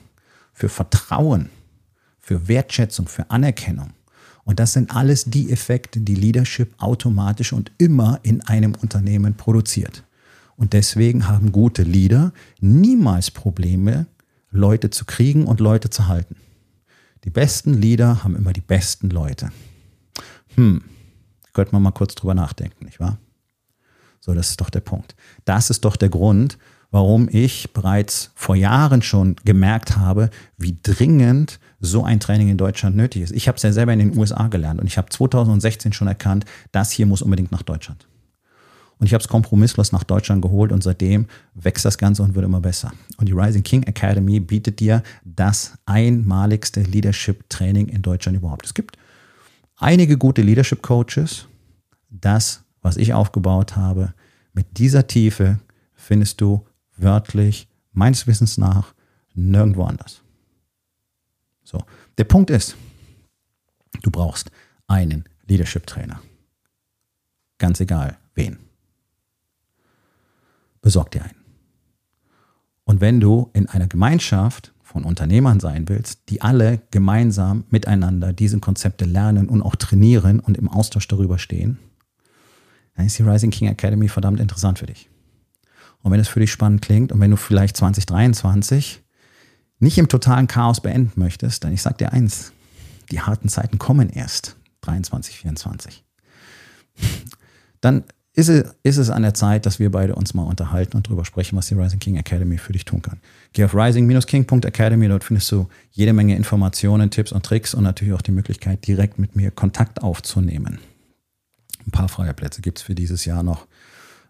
für 0.59 0.69
Vertrauen, 0.69 1.51
für 2.19 2.49
Wertschätzung, 2.49 3.07
für 3.07 3.31
Anerkennung. 3.31 3.93
Und 4.43 4.59
das 4.59 4.73
sind 4.73 4.91
alles 4.91 5.27
die 5.27 5.53
Effekte, 5.53 6.01
die 6.01 6.17
Leadership 6.17 6.75
automatisch 6.79 7.53
und 7.53 7.71
immer 7.79 8.19
in 8.25 8.41
einem 8.43 8.75
Unternehmen 8.75 9.35
produziert. 9.35 10.03
Und 10.57 10.73
deswegen 10.73 11.29
haben 11.29 11.53
gute 11.53 11.85
Leader 11.85 12.33
niemals 12.59 13.31
Probleme, 13.31 14.07
Leute 14.51 14.91
zu 14.91 15.05
kriegen 15.05 15.47
und 15.47 15.61
Leute 15.61 15.91
zu 15.91 16.09
halten. 16.09 16.35
Die 17.23 17.31
besten 17.31 17.75
Leader 17.75 18.25
haben 18.25 18.35
immer 18.35 18.53
die 18.53 18.61
besten 18.61 19.11
Leute. 19.11 19.53
Hm, 20.57 20.83
könnte 21.53 21.73
man 21.73 21.83
mal 21.83 21.93
kurz 21.93 22.17
drüber 22.17 22.35
nachdenken, 22.35 22.87
nicht 22.87 22.99
wahr? 22.99 23.19
So, 24.19 24.35
das 24.35 24.51
ist 24.51 24.61
doch 24.61 24.71
der 24.71 24.81
Punkt. 24.81 25.15
Das 25.45 25.71
ist 25.71 25.85
doch 25.85 25.95
der 25.95 26.09
Grund, 26.09 26.59
warum 26.91 27.29
ich 27.31 27.73
bereits 27.73 28.31
vor 28.35 28.57
Jahren 28.57 29.03
schon 29.03 29.37
gemerkt 29.45 29.97
habe, 29.97 30.31
wie 30.57 30.79
dringend 30.83 31.61
so 31.81 32.05
ein 32.05 32.21
Training 32.21 32.49
in 32.49 32.57
Deutschland 32.57 32.97
nötig 32.97 33.23
ist. 33.23 33.33
Ich 33.33 33.47
habe 33.47 33.57
es 33.57 33.63
ja 33.63 33.73
selber 33.73 33.93
in 33.93 33.99
den 33.99 34.17
USA 34.17 34.49
gelernt 34.49 34.81
und 34.81 34.87
ich 34.87 34.99
habe 34.99 35.09
2016 35.09 35.93
schon 35.93 36.09
erkannt, 36.09 36.45
das 36.73 36.91
hier 36.91 37.07
muss 37.07 37.23
unbedingt 37.23 37.53
nach 37.53 37.63
Deutschland. 37.63 38.09
Und 38.99 39.07
ich 39.07 39.15
habe 39.15 39.23
es 39.23 39.29
kompromisslos 39.29 39.93
nach 39.93 40.03
Deutschland 40.03 40.43
geholt 40.43 40.73
und 40.73 40.83
seitdem 40.83 41.27
wächst 41.55 41.85
das 41.85 41.99
Ganze 41.99 42.23
und 42.23 42.35
wird 42.35 42.45
immer 42.45 42.61
besser. 42.61 42.93
Und 43.17 43.29
die 43.29 43.33
Rising 43.33 43.63
King 43.63 43.85
Academy 43.85 44.41
bietet 44.41 44.81
dir 44.81 45.03
das 45.25 45.75
einmaligste 45.87 46.83
Leadership 46.83 47.49
Training 47.49 47.89
in 47.89 48.03
Deutschland 48.03 48.37
überhaupt. 48.37 48.67
Es 48.67 48.75
gibt 48.75 48.99
einige 49.77 50.19
gute 50.19 50.43
Leadership 50.43 50.83
Coaches. 50.83 51.47
Das, 52.11 52.65
was 52.83 52.97
ich 52.97 53.15
aufgebaut 53.15 53.77
habe, 53.77 54.15
mit 54.53 54.79
dieser 54.79 55.07
Tiefe 55.07 55.61
findest 55.95 56.41
du 56.41 56.65
wörtlich, 57.01 57.69
meines 57.93 58.27
Wissens 58.27 58.59
nach, 58.59 58.95
nirgendwo 59.35 59.85
anders. 59.85 60.23
So, 61.65 61.83
der 62.17 62.25
Punkt 62.25 62.51
ist, 62.51 62.77
du 64.03 64.11
brauchst 64.11 64.51
einen 64.87 65.25
Leadership 65.47 65.87
Trainer. 65.87 66.21
Ganz 67.59 67.81
egal, 67.81 68.17
wen. 68.35 68.59
Besorg 70.81 71.11
dir 71.11 71.25
einen. 71.25 71.45
Und 72.85 73.01
wenn 73.01 73.21
du 73.21 73.51
in 73.53 73.69
einer 73.69 73.87
Gemeinschaft 73.87 74.73
von 74.83 75.05
Unternehmern 75.05 75.61
sein 75.61 75.89
willst, 75.89 76.31
die 76.31 76.41
alle 76.41 76.81
gemeinsam 76.91 77.65
miteinander 77.69 78.33
diese 78.33 78.59
Konzepte 78.61 79.05
lernen 79.05 79.51
und 79.51 79.61
auch 79.61 79.77
trainieren 79.77 80.41
und 80.41 80.57
im 80.57 80.69
Austausch 80.69 81.07
darüber 81.07 81.39
stehen, 81.39 81.79
dann 82.95 83.05
ist 83.05 83.19
die 83.19 83.23
Rising 83.23 83.51
King 83.51 83.69
Academy 83.69 84.09
verdammt 84.09 84.41
interessant 84.41 84.79
für 84.79 84.87
dich. 84.87 85.11
Und 86.03 86.13
wenn 86.13 86.21
es 86.21 86.29
für 86.29 86.41
dich 86.41 86.53
spannend 86.53 86.83
klingt 86.83 87.13
und 87.13 87.21
wenn 87.21 87.31
du 87.31 87.37
vielleicht 87.37 87.77
2023 87.77 89.03
nicht 89.81 89.99
im 89.99 90.09
totalen 90.09 90.47
Chaos 90.47 90.81
beenden 90.81 91.13
möchtest, 91.17 91.65
dann 91.65 91.73
ich 91.73 91.83
sag 91.83 91.99
dir 91.99 92.13
eins, 92.13 92.53
die 93.11 93.21
harten 93.21 93.49
Zeiten 93.49 93.79
kommen 93.79 94.11
erst 94.11 94.57
23, 94.83 95.39
24. 95.39 96.05
Dann 97.81 98.05
ist 98.39 98.49
es, 98.49 98.75
ist 98.85 98.99
es 98.99 99.11
an 99.11 99.23
der 99.23 99.35
Zeit, 99.35 99.67
dass 99.67 99.81
wir 99.81 99.91
beide 99.91 100.15
uns 100.15 100.33
mal 100.33 100.45
unterhalten 100.45 100.97
und 100.97 101.09
darüber 101.09 101.25
sprechen, 101.25 101.57
was 101.57 101.67
die 101.67 101.75
Rising 101.75 101.99
King 101.99 102.17
Academy 102.17 102.59
für 102.59 102.73
dich 102.73 102.85
tun 102.85 103.03
kann. 103.03 103.19
Geh 103.53 103.65
auf 103.65 103.75
rising-king.academy, 103.75 105.09
dort 105.09 105.25
findest 105.25 105.51
du 105.51 105.69
jede 105.91 106.13
Menge 106.13 106.37
Informationen, 106.37 107.11
Tipps 107.11 107.33
und 107.33 107.45
Tricks 107.45 107.75
und 107.75 107.83
natürlich 107.83 108.15
auch 108.15 108.23
die 108.23 108.31
Möglichkeit, 108.31 108.87
direkt 108.87 109.19
mit 109.19 109.35
mir 109.35 109.51
Kontakt 109.51 110.03
aufzunehmen. 110.03 110.79
Ein 111.85 111.91
paar 111.91 112.09
freie 112.09 112.35
Plätze 112.35 112.61
gibt 112.61 112.79
es 112.79 112.85
für 112.85 112.95
dieses 112.95 113.25
Jahr 113.25 113.43
noch. 113.43 113.67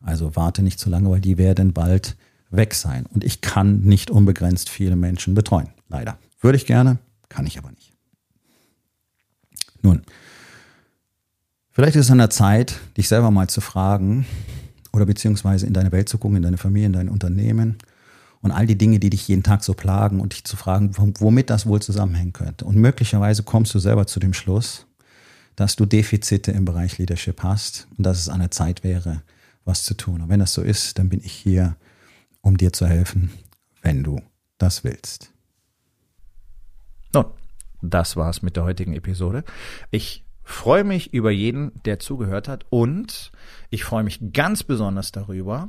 Also 0.01 0.37
warte 0.37 0.63
nicht 0.63 0.79
zu 0.79 0.91
lange, 0.91 1.11
weil 1.11 1.21
die 1.21 1.39
werden 1.39 1.73
bald 1.73 2.17
weg 2.51 2.75
sein. 2.75 3.07
Und 3.07 3.25
ich 3.25 3.41
kann 3.41 3.81
nicht 3.81 4.11
unbegrenzt 4.11 4.69
viele 4.69 4.97
Menschen 4.97 5.35
betreuen. 5.35 5.69
Leider. 5.89 6.19
Würde 6.41 6.57
ich 6.57 6.67
gerne, 6.67 6.99
kann 7.29 7.47
ich 7.47 7.59
aber 7.59 7.71
nicht. 7.71 7.93
Nun, 9.83 10.03
vielleicht 11.71 11.97
ist 11.97 12.07
es 12.07 12.11
an 12.11 12.19
der 12.19 12.31
Zeit, 12.31 12.79
dich 12.97 13.09
selber 13.09 13.31
mal 13.31 13.49
zu 13.49 13.61
fragen 13.61 14.27
oder 14.93 15.07
beziehungsweise 15.07 15.67
in 15.67 15.73
deine 15.73 15.93
Welt 15.93 16.09
zu 16.09 16.19
gucken, 16.19 16.37
in 16.37 16.43
deine 16.43 16.59
Familie, 16.59 16.87
in 16.87 16.93
dein 16.93 17.09
Unternehmen 17.09 17.77
und 18.41 18.53
all 18.53 18.67
die 18.67 18.79
Dinge, 18.79 18.99
die 18.99 19.11
dich 19.11 19.27
jeden 19.29 19.43
Tag 19.43 19.65
so 19.65 19.75
plagen 19.75 20.21
und 20.21 20.33
dich 20.33 20.45
zu 20.45 20.57
fragen, 20.57 20.93
womit 20.97 21.51
das 21.51 21.67
wohl 21.67 21.81
zusammenhängen 21.81 22.33
könnte. 22.33 22.65
Und 22.65 22.77
möglicherweise 22.77 23.43
kommst 23.43 23.75
du 23.75 23.79
selber 23.79 24.07
zu 24.07 24.21
dem 24.21 24.35
Schluss, 24.35 24.87
dass 25.57 25.77
du 25.77 25.87
Defizite 25.87 26.53
im 26.53 26.65
Bereich 26.65 26.99
Leadership 26.99 27.43
hast 27.43 27.89
und 27.97 28.05
dass 28.05 28.19
es 28.21 28.29
an 28.29 28.41
der 28.41 28.51
Zeit 28.51 28.85
wäre, 28.85 29.23
was 29.69 29.85
zu 29.85 29.95
tun. 29.95 30.23
Und 30.23 30.29
wenn 30.31 30.41
das 30.41 30.55
so 30.55 30.63
ist, 30.63 30.99
dann 30.99 31.11
bin 31.11 31.21
ich 31.23 31.33
hier, 31.33 31.77
um 32.41 32.57
dir 32.57 32.73
zu 32.73 32.87
helfen, 32.87 33.31
wenn 33.83 34.03
du 34.03 34.21
das 34.57 34.83
willst. 34.83 35.31
Nun, 37.13 37.27
das 37.83 38.17
war's 38.17 38.43
mit 38.43 38.57
der 38.57 38.65
heutigen 38.65 38.95
Episode. 38.95 39.45
Ich 39.91 40.25
freue 40.43 40.85
mich 40.85 41.13
über 41.13 41.31
jeden, 41.31 41.73
der 41.85 41.99
zugehört 41.99 42.49
hat 42.49 42.65
und 42.71 43.31
ich 43.69 43.85
freue 43.85 44.03
mich 44.03 44.33
ganz 44.33 44.63
besonders 44.63 45.13
darüber, 45.13 45.69